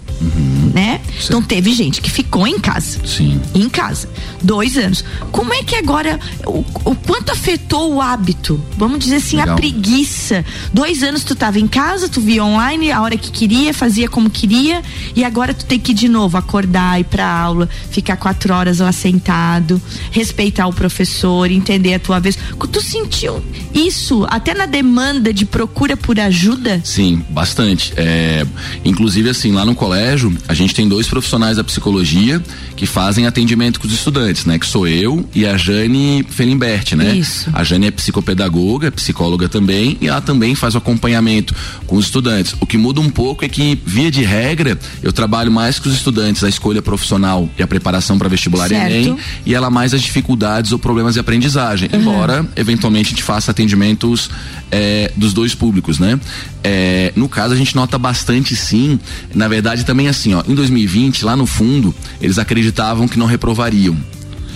Né? 0.73 1.01
Então 1.23 1.41
teve 1.41 1.73
gente 1.73 2.01
que 2.01 2.10
ficou 2.10 2.47
em 2.47 2.57
casa 2.57 2.99
Sim. 3.05 3.41
em 3.53 3.67
casa. 3.67 4.07
Dois 4.41 4.77
anos. 4.77 5.03
Como 5.31 5.53
é 5.53 5.63
que 5.63 5.75
agora. 5.75 6.19
O, 6.45 6.60
o 6.86 6.95
quanto 6.95 7.31
afetou 7.31 7.95
o 7.95 8.01
hábito? 8.01 8.63
Vamos 8.77 8.99
dizer 8.99 9.17
assim, 9.17 9.38
a 9.38 9.41
Legal. 9.41 9.55
preguiça. 9.57 10.45
Dois 10.73 11.03
anos 11.03 11.23
tu 11.23 11.36
tava 11.36 11.60
em 11.60 11.67
casa, 11.67 12.07
tu 12.07 12.21
via 12.21 12.43
online 12.43 12.91
a 12.91 13.01
hora 13.01 13.17
que 13.17 13.31
queria, 13.31 13.73
fazia 13.73 14.07
como 14.07 14.29
queria, 14.29 14.81
e 15.15 15.23
agora 15.23 15.53
tu 15.53 15.65
tem 15.65 15.79
que 15.79 15.91
ir 15.91 15.95
de 15.95 16.07
novo 16.07 16.38
acordar, 16.38 16.99
ir 16.99 17.05
pra 17.05 17.27
aula, 17.27 17.67
ficar 17.89 18.15
quatro 18.15 18.53
horas 18.53 18.79
lá 18.79 18.91
sentado, 18.91 19.81
respeitar 20.12 20.67
o 20.67 20.73
professor, 20.73 21.51
entender 21.51 21.95
a 21.95 21.99
tua 21.99 22.19
vez. 22.19 22.38
Tu 22.71 22.81
sentiu 22.81 23.43
isso 23.73 24.25
até 24.29 24.53
na 24.53 24.65
demanda 24.65 25.34
de 25.34 25.45
procura 25.45 25.97
por 25.97 26.19
ajuda? 26.19 26.81
Sim, 26.84 27.23
bastante. 27.29 27.93
É, 27.97 28.45
inclusive, 28.86 29.29
assim, 29.29 29.51
lá 29.51 29.65
no 29.65 29.75
colégio, 29.75 30.34
a 30.47 30.53
gente 30.53 30.61
tem 30.69 30.88
dois 30.88 31.08
profissionais 31.08 31.58
da 31.58 31.63
psicologia 31.63 32.41
que 32.76 32.86
fazem 32.86 33.26
atendimento 33.26 33.80
com 33.80 33.88
os 33.88 33.93
estudantes, 33.93 34.45
né? 34.45 34.58
Que 34.58 34.65
sou 34.65 34.88
eu 34.88 35.28
e 35.34 35.45
a 35.45 35.58
Jane 35.58 36.26
Felimbert, 36.30 36.95
né? 36.95 37.15
Isso. 37.15 37.50
A 37.54 37.63
Jane 37.63 37.88
é 37.88 37.91
psicopedagoga, 37.91 38.91
psicóloga 38.91 39.50
também, 39.50 39.97
e 40.00 40.08
ela 40.08 40.21
também 40.21 40.56
faz 40.56 40.76
o 40.76 40.78
acompanhamento 40.78 41.56
com 41.88 41.95
os 41.95 42.06
estudantes. 42.06 42.56
O 42.60 42.65
que 42.65 42.78
muda 42.78 43.02
um 43.02 43.10
pouco 43.10 43.43
é 43.43 43.50
que, 43.50 43.80
via 43.86 44.12
de 44.12 44.24
regra, 44.24 44.78
eu 45.02 45.12
trabalho 45.12 45.52
mais 45.52 45.80
com 45.80 45.89
os 45.89 45.95
estudantes 45.95 46.43
a 46.43 46.50
escolha 46.50 46.82
profissional 46.82 47.50
e 47.58 47.63
a 47.63 47.67
preparação 47.67 48.17
para 48.17 48.30
vestibular 48.30 48.67
e 48.67 48.69
Certo. 48.69 48.91
Enem, 48.91 49.17
e 49.45 49.54
ela 49.54 49.69
mais 49.69 49.93
as 49.93 50.02
dificuldades 50.02 50.71
ou 50.71 50.80
problemas 50.80 51.15
de 51.15 51.19
aprendizagem. 51.19 51.89
Embora, 51.91 52.47
eventualmente, 52.56 53.08
a 53.08 53.10
gente 53.12 53.24
faça 53.24 53.52
atendimentos 53.52 54.30
é, 54.71 55.12
dos 55.15 55.34
dois 55.34 55.54
públicos, 55.54 56.00
né? 56.00 56.19
É, 56.63 57.12
no 57.15 57.28
caso, 57.28 57.54
a 57.54 57.58
gente 57.58 57.76
nota 57.76 57.97
bastante 57.97 58.56
sim. 58.56 59.00
Na 59.34 59.47
verdade, 59.47 59.86
também 59.86 60.08
assim, 60.08 60.34
ó, 60.34 60.43
em 60.47 60.54
2020, 60.54 61.26
lá 61.26 61.36
no 61.36 61.45
fundo, 61.45 61.93
eles 62.21 62.38
acreditavam 62.38 63.08
que 63.08 63.17
não 63.17 63.26
reprovariam. 63.26 63.97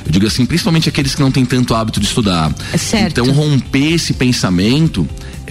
Eu 0.05 0.11
digo 0.11 0.27
assim, 0.27 0.45
principalmente 0.45 0.87
aqueles 0.87 1.15
que 1.15 1.21
não 1.21 1.31
têm 1.31 1.43
tanto 1.43 1.73
hábito 1.73 1.99
de 1.99 2.05
estudar. 2.05 2.53
É 2.71 2.77
certo. 2.77 3.19
Então, 3.19 3.31
romper 3.33 3.93
esse 3.93 4.13
pensamento 4.13 5.07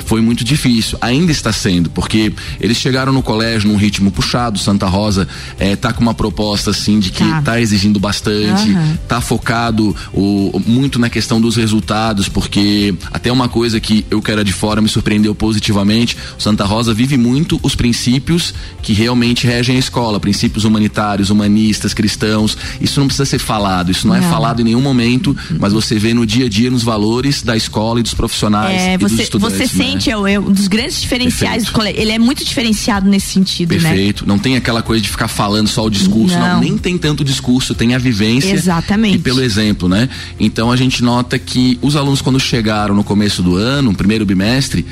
foi 0.07 0.21
muito 0.21 0.45
difícil, 0.45 0.99
ainda 1.01 1.31
está 1.33 1.53
sendo, 1.53 1.91
porque 1.91 2.33
eles 2.61 2.77
chegaram 2.77 3.13
no 3.13 3.23
colégio 3.23 3.69
num 3.71 3.77
ritmo 3.77 4.11
puxado, 4.11 4.59
Santa 4.59 4.87
Rosa 4.87 5.27
eh, 5.59 5.77
tá 5.77 5.93
com 5.93 6.01
uma 6.03 6.15
proposta 6.15 6.71
assim 6.71 6.99
de 7.01 7.11
que 7.11 7.25
Tá. 7.25 7.43
tá, 7.43 7.61
exigindo 7.61 7.99
bastante, 7.99 8.71
Aham. 8.71 8.99
tá 9.09 9.21
focado 9.21 9.95
o, 10.13 10.61
muito 10.67 10.99
na 10.99 11.09
questão 11.09 11.41
dos 11.41 11.57
resultados, 11.57 12.29
porque 12.29 12.95
até 13.13 13.31
uma 13.33 13.49
coisa 13.49 13.81
que 13.81 14.05
eu 14.11 14.21
que 14.21 14.31
era 14.31 14.45
de 14.45 14.53
fora 14.53 14.81
me 14.81 14.89
surpreendeu 14.89 15.35
positivamente, 15.35 16.17
Santa 16.39 16.65
Rosa 16.65 16.93
vive 16.93 17.17
muito 17.17 17.59
os 17.63 17.75
princípios 17.75 18.53
que 18.83 18.93
realmente 18.93 19.47
regem 19.47 19.77
a 19.77 19.79
escola, 19.79 20.19
princípios 20.21 20.65
humanitários, 20.65 21.31
humanistas, 21.31 21.95
cristãos, 21.95 22.57
isso 22.81 23.01
não 23.01 23.07
precisa 23.07 23.25
ser 23.25 23.39
falado, 23.39 23.91
isso 23.91 24.07
não, 24.07 24.15
é 24.15 24.23
falado 24.23 24.61
em 24.61 24.65
nenhum 24.65 24.81
momento, 24.83 25.37
mas 25.59 25.73
você 25.73 25.99
vê 25.99 26.13
no 26.15 26.27
dia 26.27 26.47
a 26.47 26.49
dia 26.49 26.71
nos 26.71 26.83
valores 26.83 27.43
da 27.43 27.57
escola 27.57 28.01
e 28.01 28.03
dos 28.03 28.15
profissionais 28.15 28.81
É, 28.83 28.95
e 28.95 28.99
dos 28.99 29.13
você, 29.13 29.23
estudantes. 29.23 29.57
você 29.59 29.67
né? 29.85 29.91
sente, 29.93 30.11
é, 30.11 30.17
o- 30.17 30.27
é 30.27 30.39
um 30.39 30.51
dos 30.53 30.67
grandes 30.69 31.01
diferenciais 31.01 31.65
Perfeito. 31.65 31.73
do 31.73 31.75
colégio. 31.75 32.01
Ele 32.01 32.11
é 32.13 32.19
muito 32.19 32.45
diferenciado 32.45 33.09
nesse 33.09 33.27
sentido, 33.29 33.75
né? 33.75 33.81
Perfeito. 33.81 34.27
Não 34.27 34.39
tem 34.39 34.57
aquela 34.57 34.83
coisa 34.83 35.03
de 35.03 35.09
ficar 35.09 35.29
falando 35.29 35.69
só 35.69 35.85
o 35.85 35.91
discurso. 35.91 36.37
Não, 36.39 36.55
Não. 36.55 36.61
nem 36.61 36.77
tem 36.79 36.97
tanto 36.99 37.25
discurso, 37.25 37.75
tem 37.75 37.95
a 37.95 37.99
vivência. 37.99 38.53
Exatamente. 38.53 39.17
E 39.17 39.19
pelo 39.19 39.43
exemplo, 39.43 39.89
né? 39.89 40.09
Então 40.41 40.71
a 40.71 40.77
gente 40.77 41.03
nota 41.03 41.39
que 41.39 41.79
os 41.83 41.97
alunos, 41.97 42.21
quando 42.23 42.39
chegaram 42.41 42.95
no 42.95 43.05
começo 43.05 43.43
do 43.43 43.57
ano, 43.57 43.91
no 43.91 43.97
primeiro 43.97 44.25
bimestre, 44.27 44.85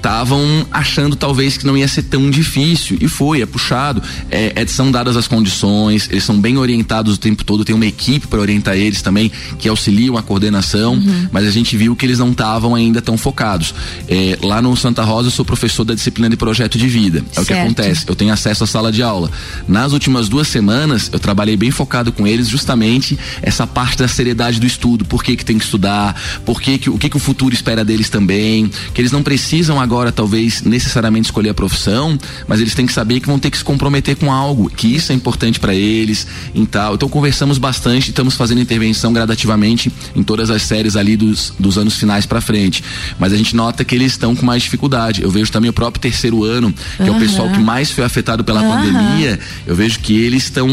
estavam 0.00 0.66
achando 0.70 1.14
talvez 1.14 1.58
que 1.58 1.66
não 1.66 1.76
ia 1.76 1.86
ser 1.86 2.02
tão 2.04 2.30
difícil. 2.30 2.96
E 3.00 3.06
foi, 3.06 3.42
é 3.42 3.46
puxado. 3.46 4.02
É, 4.30 4.52
é- 4.56 4.66
são 4.66 4.90
dadas 4.90 5.16
as 5.16 5.28
condições, 5.28 6.08
eles 6.10 6.24
são 6.24 6.40
bem 6.40 6.56
orientados 6.56 7.16
o 7.16 7.18
tempo 7.18 7.44
todo, 7.44 7.64
tem 7.64 7.74
uma 7.74 7.84
equipe 7.86 8.26
para 8.26 8.40
orientar 8.40 8.76
eles 8.76 9.02
também, 9.02 9.30
que 9.58 9.68
auxiliam 9.68 10.16
a 10.16 10.22
coordenação, 10.22 10.94
Uhum. 10.94 11.28
mas 11.30 11.46
a 11.46 11.50
gente 11.50 11.76
viu 11.76 11.94
que 11.94 12.06
eles 12.06 12.18
não 12.18 12.30
estavam 12.30 12.74
ainda 12.74 13.02
tão 13.02 13.18
focados. 13.18 13.74
É, 14.08 14.38
lá 14.42 14.62
no 14.62 14.74
Santa 14.76 15.02
Rosa, 15.04 15.28
eu 15.28 15.32
sou 15.32 15.44
professor 15.44 15.84
da 15.84 15.94
disciplina 15.94 16.30
de 16.30 16.36
projeto 16.36 16.78
de 16.78 16.86
vida. 16.88 17.18
É 17.36 17.40
o 17.40 17.44
que 17.44 17.52
Certo. 17.52 17.64
acontece 17.66 18.04
eu 18.08 18.14
tenho 18.14 18.32
acesso 18.32 18.64
à 18.64 18.66
sala 18.66 18.90
de 18.90 19.02
aula. 19.02 19.30
Nas 19.68 19.92
últimas 19.92 20.28
duas 20.28 20.48
semanas, 20.48 21.10
eu 21.12 21.18
trabalhei 21.18 21.56
bem 21.56 21.70
focado 21.70 22.10
com 22.12 22.26
eles, 22.26 22.48
justamente 22.48 23.18
essa 23.42 23.66
parte 23.66 23.98
da 23.98 24.08
seriedade 24.08 24.58
do 24.60 24.66
estudo, 24.66 25.04
por 25.04 25.22
que 25.22 25.36
que 25.36 25.44
tem 25.44 25.58
que 25.58 25.64
estudar, 25.64 26.18
por 26.46 26.60
que 26.62 26.78
que, 26.78 26.88
o 26.88 26.96
que 26.96 27.08
que 27.10 27.16
o 27.16 27.20
futuro 27.20 27.52
espera 27.54 27.84
deles 27.84 28.08
também, 28.08 28.70
que 28.94 29.00
eles 29.00 29.12
não 29.12 29.22
precisam 29.22 29.80
agora, 29.80 29.89
talvez, 30.12 30.62
necessariamente 30.62 31.26
escolher 31.26 31.50
a 31.50 31.54
profissão, 31.54 32.18
mas 32.46 32.60
eles 32.60 32.74
têm 32.74 32.86
que 32.86 32.92
saber 32.92 33.20
que 33.20 33.26
vão 33.26 33.38
ter 33.38 33.50
que 33.50 33.58
se 33.58 33.64
comprometer 33.64 34.16
com 34.16 34.32
algo, 34.32 34.70
que 34.70 34.94
isso 34.94 35.12
é 35.12 35.14
importante 35.14 35.58
para 35.58 35.74
eles, 35.74 36.26
e 36.54 36.66
tal. 36.66 36.94
Então 36.94 37.08
conversamos 37.08 37.58
bastante, 37.58 38.10
estamos 38.10 38.34
fazendo 38.34 38.60
intervenção 38.60 39.12
gradativamente 39.12 39.92
em 40.14 40.22
todas 40.22 40.50
as 40.50 40.62
séries 40.62 40.96
ali 40.96 41.16
dos, 41.16 41.52
dos 41.58 41.76
anos 41.78 41.96
finais 41.96 42.26
para 42.26 42.40
frente. 42.40 42.82
Mas 43.18 43.32
a 43.32 43.36
gente 43.36 43.54
nota 43.54 43.84
que 43.84 43.94
eles 43.94 44.12
estão 44.12 44.34
com 44.34 44.44
mais 44.46 44.62
dificuldade. 44.62 45.22
Eu 45.22 45.30
vejo 45.30 45.50
também 45.50 45.70
o 45.70 45.72
próprio 45.72 46.00
terceiro 46.00 46.44
ano, 46.44 46.72
que 46.96 47.02
é 47.02 47.10
o 47.10 47.18
pessoal 47.18 47.48
que 47.50 47.58
mais 47.58 47.90
foi 47.90 48.04
afetado 48.04 48.44
pela 48.44 48.62
pandemia, 48.62 49.38
eu 49.66 49.74
vejo 49.74 49.98
que 50.00 50.14
eles 50.14 50.44
estão 50.44 50.68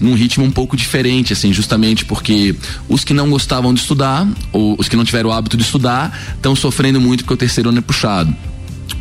num 0.00 0.14
ritmo 0.14 0.44
um 0.44 0.50
pouco 0.50 0.76
diferente, 0.76 1.32
assim, 1.32 1.52
justamente 1.52 2.04
porque 2.04 2.54
os 2.88 3.04
que 3.04 3.14
não 3.14 3.30
gostavam 3.30 3.72
de 3.72 3.80
estudar, 3.80 4.26
ou 4.52 4.76
os 4.78 4.88
que 4.88 4.96
não 4.96 5.04
tiveram 5.04 5.30
o 5.30 5.32
hábito 5.32 5.56
de 5.56 5.62
estudar, 5.62 6.34
estão 6.34 6.54
sofrendo 6.54 7.00
muito 7.00 7.24
porque 7.24 7.34
o 7.34 7.36
terceiro 7.36 7.70
ano 7.70 7.78
é 7.78 7.82
puxado. 7.82 8.34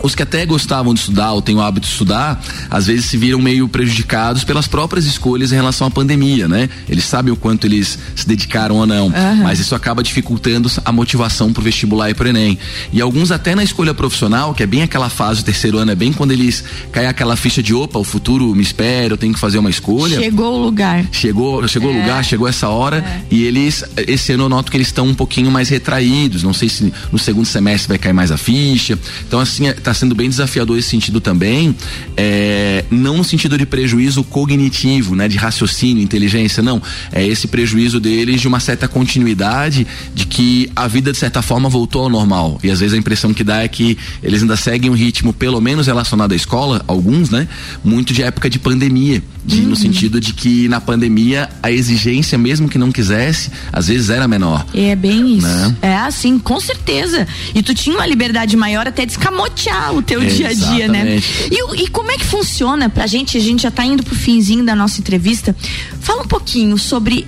Os 0.04 0.16
que 0.16 0.24
até 0.24 0.46
gostavam 0.46 0.94
de 0.94 1.00
estudar 1.00 1.34
ou 1.34 1.42
têm 1.42 1.56
o 1.56 1.62
hábito 1.62 1.88
de 1.88 1.92
estudar, 1.94 2.44
às 2.70 2.88
vezes 2.88 3.06
se 3.06 3.18
viram 3.18 3.40
meio 3.40 3.68
prejudicados 3.68 4.44
pelas 4.44 4.68
próprias 4.68 5.06
escolhas 5.06 5.52
em 5.52 5.56
relação 5.56 5.88
à 5.88 5.92
pandemia, 5.92 6.48
né? 6.48 6.70
Eles 6.90 7.06
sabem 7.06 7.34
o 7.34 7.36
quanto 7.36 7.66
eles 7.66 7.98
se 8.16 8.28
dedicaram 8.28 8.78
ou 8.78 8.86
não, 8.86 9.08
uhum. 9.08 9.44
mas 9.44 9.60
isso 9.60 9.76
acaba 9.76 10.04
dificultando 10.04 10.72
a 10.84 10.92
motivação 10.92 11.54
pro 11.54 11.62
vestibular 11.62 12.10
e 12.10 12.14
pro 12.14 12.28
Enem. 12.28 12.58
E 12.92 13.02
alguns 13.02 13.32
até 13.32 13.56
na 13.56 13.64
escolha 13.64 13.94
profissional, 13.94 14.54
que 14.54 14.64
é 14.64 14.66
bem 14.66 14.84
aquela 14.84 15.10
fase 15.10 15.42
do 15.42 15.46
terceiro 15.46 15.78
ano, 15.78 15.92
é 15.92 15.96
bem 15.96 16.12
quando 16.14 16.32
eles 16.32 16.64
caem 16.92 17.08
aquela 17.08 17.36
ficha 17.36 17.62
de 17.62 17.74
opa, 17.74 18.00
o 18.00 18.04
futuro 18.04 18.54
me 18.56 18.62
espera, 18.62 19.14
eu 19.14 19.18
tenho 19.18 19.34
que 19.34 19.40
fazer 19.40 19.58
uma 19.58 19.70
escolha. 19.70 20.20
Chegou 20.20 20.60
o 20.60 20.64
lugar. 20.64 21.06
Chegou, 21.12 21.68
chegou 21.68 21.92
o 21.92 21.96
é. 21.96 22.02
lugar, 22.02 22.24
chegou 22.24 22.48
essa 22.48 22.70
hora 22.70 22.98
é. 22.98 23.22
e 23.30 23.44
eles, 23.44 23.84
esse 24.08 24.34
ano 24.34 24.46
eu 24.46 24.50
noto 24.50 24.72
que 24.72 24.78
eles 24.78 24.88
estão 24.88 25.08
um 25.08 25.14
pouquinho 25.14 25.52
mais 25.52 25.70
retraídos, 25.70 26.44
não 26.44 26.54
sei 26.54 26.70
se 26.70 26.94
no 27.12 27.20
segundo 27.20 27.46
semestre 27.46 27.88
vai 27.88 27.98
cair 27.98 28.14
mais 28.14 28.32
a 28.32 28.38
ficha. 28.38 28.98
Então 29.28 29.40
assim, 29.40 29.68
é, 29.68 29.74
tá 29.92 29.94
sendo 29.94 30.16
bem 30.16 30.30
desafiador 30.30 30.78
esse 30.78 30.90
sentido 30.90 31.20
também, 31.20 31.76
é, 32.16 32.86
não 32.90 33.18
no 33.18 33.24
sentido 33.24 33.58
de 33.58 33.66
prejuízo 33.66 34.24
cognitivo, 34.24 35.16
né, 35.16 35.28
de 35.28 35.38
raciocínio, 35.38 36.02
inteligência, 36.02 36.64
não, 36.64 36.82
é 37.12 37.26
esse 37.26 37.48
prejuízo 37.48 38.00
deles 38.00 38.40
de 38.40 38.48
uma 38.48 38.60
certa 38.60 38.88
continuidade 38.88 39.86
de 40.16 40.26
que 40.26 40.72
a 40.76 40.88
vida 40.88 41.12
de 41.12 41.18
certa 41.18 41.42
forma 41.42 41.68
voltou 41.68 42.04
ao 42.04 42.10
normal. 42.10 42.58
E 42.64 42.72
às 42.72 42.80
vezes 42.80 42.94
a 42.94 42.98
impressão 42.98 43.34
que 43.34 43.44
dá 43.44 43.64
é 43.64 43.68
que 43.68 43.98
eles 44.24 44.42
ainda 44.42 44.56
seguem 44.56 44.90
um 44.90 44.94
ritmo 44.94 45.34
pelo 45.34 45.60
menos 45.60 45.88
relacionado 45.88 46.32
à 46.32 46.36
escola, 46.36 46.84
alguns, 46.88 47.30
né, 47.30 47.48
muito 47.84 48.14
de 48.14 48.24
época 48.24 48.50
de 48.50 48.58
pandemia, 48.58 49.22
de, 49.44 49.62
uhum. 49.62 49.70
no 49.70 49.76
sentido 49.76 50.22
de 50.22 50.34
que 50.34 50.70
na 50.70 50.80
pandemia 50.80 51.50
a 51.62 51.72
exigência 51.72 52.38
mesmo 52.38 52.70
que 52.70 52.78
não 52.78 52.92
quisesse, 52.92 53.52
às 53.74 53.88
vezes 53.88 54.10
era 54.10 54.28
menor. 54.28 54.66
É 54.74 54.96
bem 54.96 55.38
isso. 55.38 55.48
Né? 55.48 55.76
É 55.82 55.96
assim, 55.98 56.40
com 56.40 56.60
certeza. 56.60 57.28
E 57.54 57.62
tu 57.62 57.74
tinha 57.74 57.96
uma 57.96 58.06
liberdade 58.06 58.56
maior 58.56 58.88
até 58.88 59.06
de 59.06 59.12
escamotear 59.12 59.81
o 59.92 60.02
teu 60.02 60.20
dia 60.22 60.50
a 60.50 60.54
dia, 60.54 60.88
né? 60.88 61.20
E, 61.50 61.84
e 61.84 61.88
como 61.88 62.12
é 62.12 62.18
que 62.18 62.26
funciona 62.26 62.90
pra 62.90 63.08
gente? 63.08 63.38
A 63.38 63.42
gente 63.42 63.64
já 63.64 63.72
tá 63.72 63.84
indo 63.84 64.04
pro 64.04 64.16
finzinho 64.16 64.64
da 64.64 64.76
nossa 64.76 65.00
entrevista. 65.00 65.56
Fala 66.00 66.22
um 66.24 66.28
pouquinho 66.28 66.78
sobre 66.78 67.26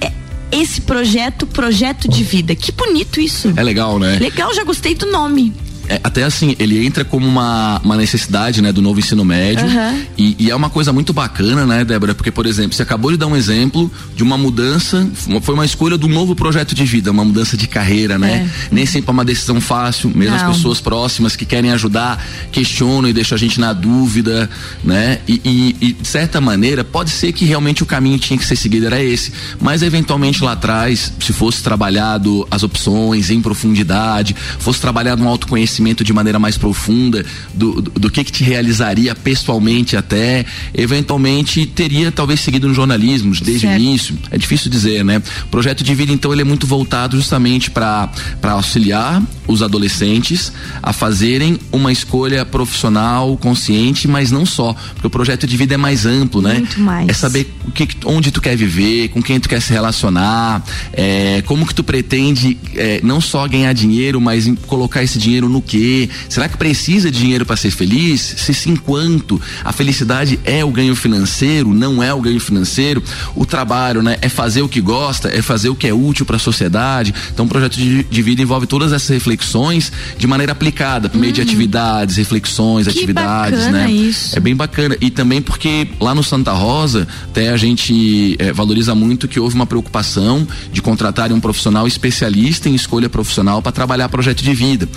esse 0.52 0.82
projeto, 0.82 1.48
projeto 1.48 2.08
de 2.08 2.24
vida. 2.24 2.56
Que 2.56 2.72
bonito 2.72 3.20
isso. 3.20 3.52
É 3.56 3.63
legal, 3.63 3.98
né? 3.98 4.20
Legal, 4.20 4.54
já 4.54 4.63
gostei 4.63 4.94
do 4.94 5.08
nome 5.08 5.54
é, 5.88 6.00
até 6.04 6.24
assim, 6.24 6.56
ele 6.60 6.86
entra 6.86 7.04
como 7.04 7.28
uma, 7.28 7.80
uma 7.84 7.98
necessidade, 7.98 8.62
né, 8.62 8.72
do 8.72 8.82
novo 8.82 9.00
ensino 9.00 9.26
médio. 9.26 9.65
Uhum. 9.65 10.02
E, 10.17 10.36
e, 10.39 10.52
é 10.52 10.56
uma 10.56 10.69
coisa 10.69 10.93
muito 10.93 11.12
bacana, 11.12 11.65
né, 11.65 11.84
Débora? 11.84 12.15
Porque, 12.15 12.32
por 12.32 12.46
exemplo, 12.46 12.74
você 12.74 12.84
acabou 12.84 13.12
de 13.12 13.17
dar 13.17 13.28
um 13.28 13.36
exemplo 13.36 13.91
de 14.15 14.24
uma 14.24 14.38
mudança, 14.38 15.08
foi 15.41 15.54
uma 15.54 15.65
escolha 15.65 15.98
do 15.98 16.08
novo 16.08 16.36
projeto 16.36 16.74
de 16.74 16.86
vida, 16.86 17.12
uma 17.12 17.26
mudança 17.26 17.58
de 17.58 17.67
carreira, 17.67 18.17
né? 18.17 18.50
É. 18.50 18.65
Nem 18.72 18.86
sempre 18.86 19.10
é 19.10 19.13
uma 19.13 19.26
decisão 19.26 19.60
fácil, 19.60 20.12
mesmo 20.15 20.38
Não. 20.38 20.50
as 20.50 20.56
pessoas 20.56 20.80
próximas 20.80 21.36
que 21.36 21.46
querem 21.46 21.72
ajudar, 21.72 22.26
questionam 22.52 23.10
e 23.10 23.13
deixam 23.13 23.36
a 23.36 23.39
gente 23.39 23.60
na 23.60 23.74
dúvida, 23.74 24.50
né? 24.84 25.19
E, 25.28 25.41
e, 25.43 25.76
e, 25.82 25.93
de 25.93 26.08
certa 26.08 26.39
maneira, 26.39 26.84
pode 26.84 27.10
ser 27.10 27.34
que 27.34 27.43
realmente 27.43 27.84
o 27.84 27.86
caminho 27.86 28.17
tinha 28.17 28.38
que 28.38 28.46
ser 28.46 28.56
seguido 28.56 28.86
era 28.86 29.04
esse. 29.04 29.34
Mas 29.60 29.82
eventualmente 29.82 30.43
lá 30.43 30.54
atrás, 30.54 31.12
se 31.19 31.34
fosse 31.34 31.62
trabalhado 31.62 32.48
as 32.50 32.63
opções 32.63 33.30
em 33.30 33.41
profundidade, 33.41 34.36
fosse 34.60 34.80
trabalhado 34.80 35.22
um 35.22 35.28
autoconhecimento 35.28 35.73
conhecimento 35.74 36.04
de 36.04 36.14
maneira 36.14 36.38
mais 36.38 36.58
profunda 36.58 37.26
do, 37.54 37.82
do, 37.82 37.92
do, 37.92 38.12
que 38.12 38.24
que 38.24 38.32
te 38.32 38.44
realizaria 38.44 39.16
pessoalmente 39.16 39.98
até, 39.98 40.46
eventualmente 40.74 41.66
teria 41.66 42.12
talvez 42.12 42.40
seguido 42.40 42.68
no 42.68 42.74
jornalismo 42.74 43.34
desde 43.34 43.62
certo. 43.62 43.80
o 43.80 43.84
início. 43.84 44.18
É 44.30 44.38
difícil 44.38 44.70
dizer, 44.70 45.04
né? 45.04 45.22
O 45.44 45.48
projeto 45.48 45.84
de 45.84 45.96
vida 45.96 46.12
então 46.12 46.32
ele 46.32 46.42
é 46.42 46.46
muito 46.46 46.68
voltado 46.68 47.18
justamente 47.18 47.72
para 47.72 48.10
auxiliar 48.44 49.22
os 49.48 49.62
adolescentes 49.62 50.52
a 50.82 50.94
fazerem 50.94 51.60
uma 51.72 51.92
escolha 51.92 52.46
profissional 52.46 53.36
consciente, 53.38 54.08
mas 54.08 54.32
não 54.32 54.46
só, 54.46 54.74
porque 54.94 55.08
o 55.08 55.10
projeto 55.10 55.46
de 55.48 55.58
vida 55.58 55.74
é 55.74 55.78
mais 55.78 56.06
amplo, 56.06 56.42
né? 56.42 56.56
Muito 56.56 56.80
mais. 56.80 57.10
É 57.10 57.14
saber 57.14 57.54
o 57.68 57.72
que, 57.72 57.88
onde 58.06 58.32
tu 58.32 58.42
quer 58.42 58.56
viver, 58.56 59.10
com 59.10 59.22
quem 59.22 59.40
tu 59.40 59.50
quer 59.50 59.62
se 59.62 59.72
relacionar, 59.74 60.64
é, 60.94 61.42
como 61.46 61.66
que 61.66 61.74
tu 61.74 61.84
pretende 61.84 62.58
é, 62.76 63.02
não 63.04 63.20
só 63.20 63.48
ganhar 63.48 63.74
dinheiro, 63.74 64.22
mas 64.22 64.48
colocar 64.68 65.04
esse 65.04 65.18
dinheiro 65.18 65.50
no 65.50 65.62
quê? 65.63 66.10
Será 66.30 66.47
que 66.47 66.58
precisa 66.58 67.12
de 67.12 67.19
dinheiro 67.19 67.45
para 67.45 67.56
ser 67.56 67.71
feliz? 67.71 68.21
Se 68.21 68.54
sim, 68.54 68.76
quanto? 68.76 69.41
A 69.63 69.71
felicidade 69.71 70.39
é 70.43 70.63
o 70.63 70.71
ganho 70.71 70.95
financeiro? 70.95 71.73
Não 71.73 72.02
é 72.02 72.13
o 72.13 72.21
ganho 72.21 72.39
financeiro? 72.39 73.02
O 73.36 73.45
trabalho, 73.45 74.02
né? 74.02 74.17
É 74.21 74.30
fazer 74.30 74.62
o 74.62 74.69
que 74.69 74.82
gosta? 74.82 75.30
É 75.30 75.41
fazer 75.41 75.69
o 75.69 75.76
que 75.76 75.88
é 75.88 75.93
útil 75.93 76.26
para 76.26 76.36
a 76.36 76.39
sociedade? 76.39 77.13
Então, 77.34 77.45
o 77.45 77.49
projeto 77.49 77.78
de, 77.78 78.04
de, 78.04 78.21
vida 78.21 78.41
envolve 78.41 78.67
todas 78.67 78.91
essas 78.91 79.10
reflexões 79.10 79.91
de 80.17 80.28
maneira 80.28 80.52
aplicada, 80.52 81.10
por 81.10 81.19
meio 81.19 81.34
de 81.34 81.41
atividades, 81.41 82.17
reflexões, 82.17 82.88
que 82.88 82.99
atividades, 82.99 83.67
né? 83.67 83.89
Isso. 83.91 84.36
É 84.38 84.39
bem 84.39 84.56
bacana. 84.56 84.95
E 85.02 85.10
também 85.10 85.41
porque 85.41 85.88
lá 85.99 86.13
no 86.13 86.23
Santa 86.23 86.52
Rosa, 86.52 87.08
até 87.26 87.49
a 87.49 87.58
gente 87.58 88.36
é, 88.39 88.52
valoriza 88.52 88.93
muito 88.95 89.28
que 89.28 89.39
houve 89.39 89.56
uma 89.56 89.65
preocupação 89.65 90.47
de 90.71 90.82
contratar 90.82 91.32
um 91.32 91.39
profissional 91.39 91.88
especialista 91.88 92.69
em 92.69 92.76
escolha 92.76 93.10
profissional 93.10 93.62
para 93.62 93.71
trabalhar 93.71 94.10
projeto 94.10 94.43
de 94.43 94.54
vida 94.54 94.88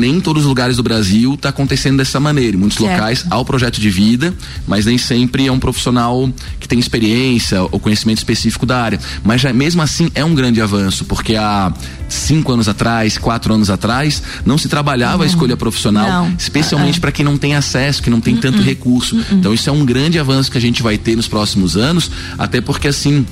nem 0.00 0.16
em 0.16 0.20
todos 0.20 0.42
os 0.42 0.48
lugares 0.48 0.76
do 0.76 0.82
Brasil 0.82 1.34
está 1.34 1.50
acontecendo 1.50 1.98
dessa 1.98 2.18
maneira. 2.18 2.56
Em 2.56 2.60
muitos 2.60 2.78
certo. 2.78 2.92
locais 2.92 3.24
há 3.30 3.38
o 3.38 3.44
projeto 3.44 3.80
de 3.80 3.90
vida, 3.90 4.34
mas 4.66 4.86
nem 4.86 4.98
sempre 4.98 5.46
é 5.46 5.52
um 5.52 5.58
profissional 5.58 6.30
que 6.58 6.66
tem 6.66 6.78
experiência 6.78 7.62
ou 7.62 7.78
conhecimento 7.78 8.18
específico 8.18 8.64
da 8.64 8.82
área. 8.82 8.98
Mas 9.22 9.40
já 9.40 9.52
mesmo 9.52 9.82
assim 9.82 10.10
é 10.14 10.24
um 10.24 10.34
grande 10.34 10.60
avanço, 10.60 11.04
porque 11.04 11.36
há 11.36 11.72
cinco 12.08 12.52
anos 12.52 12.68
atrás, 12.68 13.18
quatro 13.18 13.54
anos 13.54 13.70
atrás, 13.70 14.22
não 14.44 14.58
se 14.58 14.68
trabalhava 14.68 15.18
uhum. 15.18 15.22
a 15.22 15.26
escolha 15.26 15.56
profissional, 15.56 16.24
não. 16.24 16.34
especialmente 16.38 16.98
uh 16.98 17.00
para 17.00 17.12
quem 17.12 17.24
não 17.24 17.36
tem 17.36 17.54
acesso, 17.54 18.02
que 18.02 18.10
não 18.10 18.20
tem 18.20 18.36
tanto 18.36 18.60
recurso. 18.62 19.16
Então 19.32 19.54
isso 19.54 19.68
é 19.68 19.72
um 19.72 19.84
grande 19.84 20.18
avanço 20.18 20.50
que 20.50 20.58
a 20.58 20.60
gente 20.60 20.82
vai 20.82 20.98
ter 20.98 21.16
nos 21.16 21.26
próximos 21.26 21.76
anos, 21.76 22.10
até 22.38 22.60
porque 22.60 22.88
assim 22.88 23.26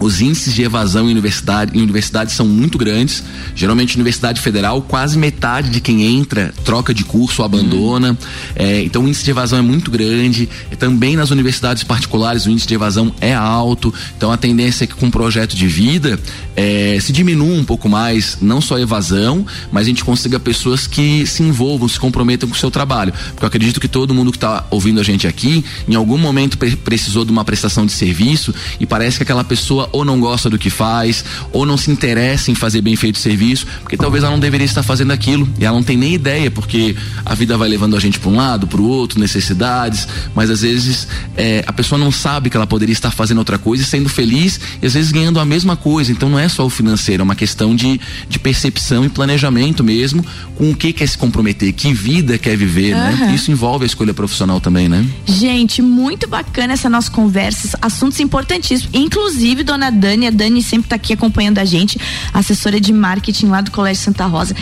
os 0.00 0.20
índices 0.20 0.54
de 0.54 0.62
evasão 0.62 1.06
em 1.06 1.12
universidade 1.12 1.78
em 1.78 1.82
universidades 1.82 2.34
são 2.34 2.46
muito 2.46 2.78
grandes. 2.78 3.22
Geralmente, 3.54 3.94
universidade 3.94 4.40
federal, 4.40 4.80
quase 4.80 5.18
metade 5.18 5.68
de 5.68 5.80
quem 5.80 6.18
entra 6.18 6.52
troca 6.64 6.94
de 6.94 7.04
curso 7.04 7.42
ou 7.42 7.46
abandona. 7.46 8.10
Uhum. 8.10 8.16
É, 8.56 8.82
então, 8.82 9.04
o 9.04 9.08
índice 9.08 9.22
de 9.24 9.30
evasão 9.30 9.58
é 9.58 9.62
muito 9.62 9.90
grande. 9.90 10.48
Também 10.78 11.16
nas 11.16 11.30
universidades 11.30 11.84
particulares, 11.84 12.46
o 12.46 12.50
índice 12.50 12.66
de 12.66 12.74
evasão 12.74 13.14
é 13.20 13.34
alto. 13.34 13.92
Então, 14.16 14.32
a 14.32 14.36
tendência 14.36 14.84
é 14.84 14.86
que 14.86 14.94
com 14.94 15.08
o 15.08 15.10
projeto 15.10 15.54
de 15.54 15.66
vida 15.66 16.18
é, 16.56 16.98
se 17.00 17.12
diminua 17.12 17.54
um 17.54 17.64
pouco 17.64 17.88
mais, 17.88 18.38
não 18.40 18.60
só 18.60 18.76
a 18.76 18.80
evasão, 18.80 19.44
mas 19.70 19.82
a 19.82 19.88
gente 19.88 20.04
consiga 20.04 20.40
pessoas 20.40 20.86
que 20.86 21.26
se 21.26 21.42
envolvam, 21.42 21.86
se 21.88 22.00
comprometam 22.00 22.48
com 22.48 22.54
o 22.54 22.58
seu 22.58 22.70
trabalho. 22.70 23.12
Porque 23.30 23.44
eu 23.44 23.48
acredito 23.48 23.78
que 23.78 23.88
todo 23.88 24.14
mundo 24.14 24.30
que 24.30 24.38
está 24.38 24.66
ouvindo 24.70 24.98
a 25.00 25.04
gente 25.04 25.26
aqui, 25.26 25.62
em 25.86 25.94
algum 25.94 26.16
momento 26.16 26.56
precisou 26.58 27.24
de 27.24 27.30
uma 27.30 27.44
prestação 27.44 27.84
de 27.84 27.92
serviço 27.92 28.54
e 28.78 28.86
parece 28.86 29.18
que 29.18 29.24
aquela 29.24 29.44
pessoa 29.44 29.89
ou 29.92 30.04
não 30.04 30.20
gosta 30.20 30.48
do 30.48 30.58
que 30.58 30.70
faz, 30.70 31.24
ou 31.52 31.66
não 31.66 31.76
se 31.76 31.90
interessa 31.90 32.50
em 32.50 32.54
fazer 32.54 32.80
bem 32.80 32.96
feito 32.96 33.16
o 33.16 33.18
serviço, 33.18 33.66
porque 33.80 33.96
talvez 33.96 34.22
ela 34.24 34.32
não 34.32 34.40
deveria 34.40 34.64
estar 34.64 34.82
fazendo 34.82 35.12
aquilo 35.12 35.48
e 35.58 35.64
ela 35.64 35.76
não 35.76 35.82
tem 35.82 35.96
nem 35.96 36.14
ideia, 36.14 36.50
porque 36.50 36.96
a 37.24 37.34
vida 37.34 37.56
vai 37.56 37.68
levando 37.68 37.96
a 37.96 38.00
gente 38.00 38.18
para 38.18 38.30
um 38.30 38.36
lado, 38.36 38.66
para 38.66 38.80
o 38.80 38.86
outro, 38.86 39.18
necessidades, 39.18 40.06
mas 40.34 40.50
às 40.50 40.62
vezes 40.62 41.08
é, 41.36 41.64
a 41.66 41.72
pessoa 41.72 41.98
não 41.98 42.10
sabe 42.10 42.50
que 42.50 42.56
ela 42.56 42.66
poderia 42.66 42.92
estar 42.92 43.10
fazendo 43.10 43.38
outra 43.38 43.58
coisa 43.58 43.82
e 43.82 43.86
sendo 43.86 44.08
feliz 44.08 44.60
e 44.82 44.86
às 44.86 44.94
vezes 44.94 45.10
ganhando 45.10 45.40
a 45.40 45.44
mesma 45.44 45.76
coisa. 45.76 46.12
Então 46.12 46.28
não 46.28 46.38
é 46.38 46.48
só 46.48 46.64
o 46.66 46.70
financeiro, 46.70 47.22
é 47.22 47.24
uma 47.24 47.34
questão 47.34 47.74
de, 47.74 48.00
de 48.28 48.38
percepção 48.38 49.04
e 49.04 49.08
planejamento 49.08 49.82
mesmo 49.82 50.24
com 50.56 50.70
o 50.70 50.76
que 50.76 50.92
quer 50.92 51.06
se 51.06 51.16
comprometer, 51.16 51.72
que 51.72 51.92
vida 51.92 52.36
quer 52.38 52.56
viver, 52.56 52.94
uhum. 52.94 53.00
né? 53.00 53.32
Isso 53.34 53.50
envolve 53.50 53.84
a 53.84 53.86
escolha 53.86 54.12
profissional 54.12 54.60
também, 54.60 54.88
né? 54.88 55.06
Gente, 55.24 55.80
muito 55.80 56.28
bacana 56.28 56.74
essa 56.74 56.88
nossa 56.88 57.10
conversa, 57.10 57.78
assuntos 57.80 58.20
importantíssimos. 58.20 58.90
Inclusive, 58.92 59.62
dona 59.62 59.79
dona 59.80 59.90
Dani. 59.90 60.26
A 60.26 60.30
Dani 60.30 60.62
sempre 60.62 60.86
está 60.86 60.96
aqui 60.96 61.14
acompanhando 61.14 61.58
a 61.58 61.64
gente, 61.64 61.98
assessora 62.34 62.78
de 62.78 62.92
marketing 62.92 63.46
lá 63.46 63.62
do 63.62 63.70
Colégio 63.70 64.02
Santa 64.02 64.26
Rosa 64.26 64.54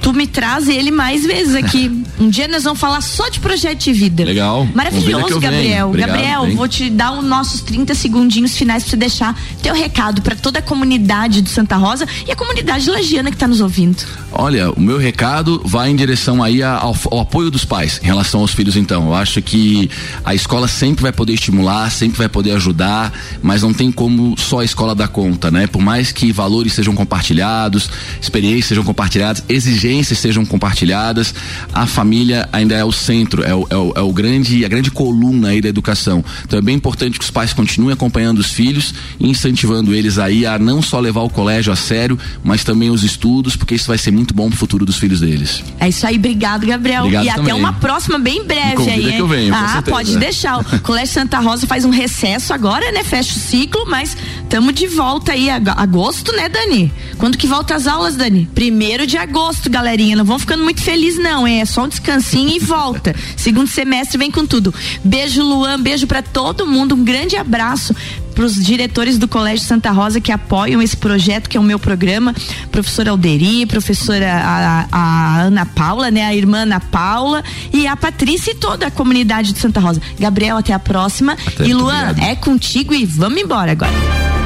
tu 0.00 0.12
me 0.12 0.26
traz 0.26 0.68
ele 0.68 0.90
mais 0.90 1.24
vezes 1.24 1.54
aqui. 1.54 1.90
um 2.18 2.28
dia 2.28 2.48
nós 2.48 2.64
vamos 2.64 2.80
falar 2.80 3.00
só 3.00 3.28
de 3.28 3.40
projeto 3.40 3.78
de 3.78 3.92
vida. 3.92 4.24
Legal. 4.24 4.66
Maravilhoso, 4.74 5.38
Gabriel. 5.38 5.88
Obrigado, 5.88 6.10
Gabriel, 6.10 6.56
vou 6.56 6.68
te 6.68 6.90
dar 6.90 7.12
os 7.12 7.24
nossos 7.24 7.60
30 7.62 7.94
segundinhos 7.94 8.56
finais 8.56 8.82
para 8.82 8.90
você 8.90 8.96
deixar 8.96 9.40
teu 9.62 9.74
recado 9.74 10.22
para 10.22 10.34
toda 10.34 10.58
a 10.58 10.62
comunidade 10.62 11.42
do 11.42 11.48
Santa 11.48 11.76
Rosa 11.76 12.06
e 12.26 12.32
a 12.32 12.36
comunidade 12.36 12.88
lagiana 12.88 13.30
que 13.30 13.36
está 13.36 13.46
nos 13.46 13.60
ouvindo. 13.60 14.02
Olha, 14.32 14.70
o 14.70 14.80
meu 14.80 14.98
recado 14.98 15.60
vai 15.64 15.90
em 15.90 15.96
direção 15.96 16.42
aí 16.42 16.62
ao, 16.62 16.96
ao, 17.10 17.20
apoio 17.20 17.50
dos 17.50 17.64
pais 17.64 18.00
em 18.02 18.06
relação 18.06 18.40
aos 18.40 18.52
filhos, 18.52 18.76
então. 18.76 19.06
Eu 19.06 19.14
acho 19.14 19.42
que 19.42 19.90
a 20.24 20.34
escola 20.34 20.68
sempre 20.68 21.02
vai 21.02 21.12
poder 21.12 21.34
estimular, 21.34 21.90
sempre 21.90 22.18
vai 22.18 22.28
poder 22.28 22.52
ajudar, 22.52 23.12
mas 23.42 23.62
não 23.62 23.72
tem 23.72 23.90
como 23.90 24.38
só 24.38 24.60
a 24.60 24.64
escola 24.64 24.94
dar 24.94 25.08
conta, 25.08 25.50
né? 25.50 25.66
Por 25.66 25.82
mais 25.82 26.12
que 26.12 26.32
valores 26.32 26.72
sejam 26.72 26.94
compartilhados, 26.94 27.90
experiências 28.20 28.66
sejam 28.66 28.84
compartilhadas, 28.84 29.42
exigências 29.48 29.89
sejam 29.98 30.44
compartilhadas. 30.44 31.34
A 31.72 31.86
família 31.86 32.48
ainda 32.52 32.74
é 32.74 32.84
o 32.84 32.92
centro, 32.92 33.42
é 33.42 33.54
o, 33.54 33.66
é 33.70 33.76
o, 33.76 33.92
é 33.96 34.00
o 34.00 34.12
grande, 34.12 34.64
a 34.64 34.68
grande 34.68 34.90
coluna 34.90 35.48
aí 35.48 35.60
da 35.60 35.68
educação. 35.68 36.24
Então 36.44 36.58
é 36.58 36.62
bem 36.62 36.76
importante 36.76 37.18
que 37.18 37.24
os 37.24 37.30
pais 37.30 37.52
continuem 37.52 37.92
acompanhando 37.92 38.38
os 38.38 38.52
filhos 38.52 38.94
e 39.18 39.28
incentivando 39.28 39.94
eles 39.94 40.18
aí 40.18 40.46
a 40.46 40.58
não 40.58 40.80
só 40.80 41.00
levar 41.00 41.22
o 41.22 41.30
colégio 41.30 41.72
a 41.72 41.76
sério, 41.76 42.18
mas 42.42 42.64
também 42.64 42.90
os 42.90 43.02
estudos, 43.02 43.56
porque 43.56 43.74
isso 43.74 43.88
vai 43.88 43.98
ser 43.98 44.10
muito 44.10 44.34
bom 44.34 44.48
pro 44.48 44.58
futuro 44.58 44.84
dos 44.84 44.96
filhos 44.96 45.20
deles. 45.20 45.62
É 45.78 45.88
isso 45.88 46.06
aí, 46.06 46.16
obrigado, 46.16 46.66
Gabriel. 46.66 47.04
Obrigado 47.04 47.24
e 47.24 47.30
também. 47.30 47.52
até 47.52 47.54
uma 47.54 47.72
próxima 47.74 48.18
bem 48.18 48.44
breve 48.44 48.90
aí, 48.90 49.12
que 49.12 49.18
eu 49.18 49.28
venho, 49.28 49.54
ah, 49.54 49.82
pode 49.82 50.16
deixar. 50.18 50.60
O 50.60 50.80
Colégio 50.80 51.14
Santa 51.14 51.38
Rosa 51.38 51.66
faz 51.66 51.84
um 51.84 51.90
recesso 51.90 52.52
agora, 52.52 52.92
né? 52.92 53.02
Fecha 53.02 53.34
o 53.34 53.38
ciclo, 53.38 53.86
mas 53.88 54.16
estamos 54.50 54.74
de 54.74 54.88
volta 54.88 55.30
aí 55.30 55.48
ag- 55.48 55.68
agosto, 55.76 56.32
né, 56.32 56.48
Dani? 56.48 56.92
Quando 57.18 57.38
que 57.38 57.46
volta 57.46 57.76
as 57.76 57.86
aulas, 57.86 58.16
Dani? 58.16 58.50
Primeiro 58.52 59.06
de 59.06 59.16
agosto, 59.16 59.70
galerinha. 59.70 60.16
Não 60.16 60.24
vão 60.24 60.40
ficando 60.40 60.64
muito 60.64 60.82
felizes, 60.82 61.22
não, 61.22 61.46
hein? 61.46 61.60
É 61.60 61.64
só 61.64 61.84
um 61.84 61.88
descansinho 61.88 62.56
e 62.56 62.58
volta. 62.58 63.14
Segundo 63.36 63.68
semestre 63.68 64.18
vem 64.18 64.28
com 64.28 64.44
tudo. 64.44 64.74
Beijo, 65.04 65.40
Luan. 65.44 65.80
Beijo 65.80 66.04
pra 66.08 66.20
todo 66.20 66.66
mundo. 66.66 66.96
Um 66.96 67.04
grande 67.04 67.36
abraço 67.36 67.94
para 68.34 68.44
os 68.44 68.54
diretores 68.56 69.18
do 69.18 69.28
Colégio 69.28 69.64
Santa 69.64 69.92
Rosa 69.92 70.20
que 70.20 70.32
apoiam 70.32 70.82
esse 70.82 70.96
projeto, 70.96 71.48
que 71.48 71.56
é 71.56 71.60
o 71.60 71.62
meu 71.62 71.78
programa. 71.78 72.34
Professora 72.72 73.12
Alderi, 73.12 73.66
professora 73.66 74.32
a, 74.32 74.86
a 74.90 75.40
Ana 75.42 75.64
Paula, 75.64 76.10
né? 76.10 76.24
A 76.24 76.34
irmã 76.34 76.62
Ana 76.62 76.80
Paula 76.80 77.44
e 77.72 77.86
a 77.86 77.94
Patrícia 77.96 78.50
e 78.50 78.54
toda 78.56 78.88
a 78.88 78.90
comunidade 78.90 79.52
de 79.52 79.60
Santa 79.60 79.78
Rosa. 79.78 80.02
Gabriel, 80.18 80.56
até 80.56 80.72
a 80.72 80.78
próxima. 80.80 81.34
Até, 81.46 81.66
e 81.68 81.72
Luan, 81.72 82.10
obrigado. 82.10 82.28
é 82.28 82.34
contigo 82.34 82.92
e 82.92 83.06
vamos 83.06 83.40
embora 83.40 83.70
agora. 83.70 84.39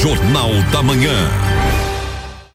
Jornal 0.00 0.62
da 0.70 0.80
Manhã. 0.80 1.47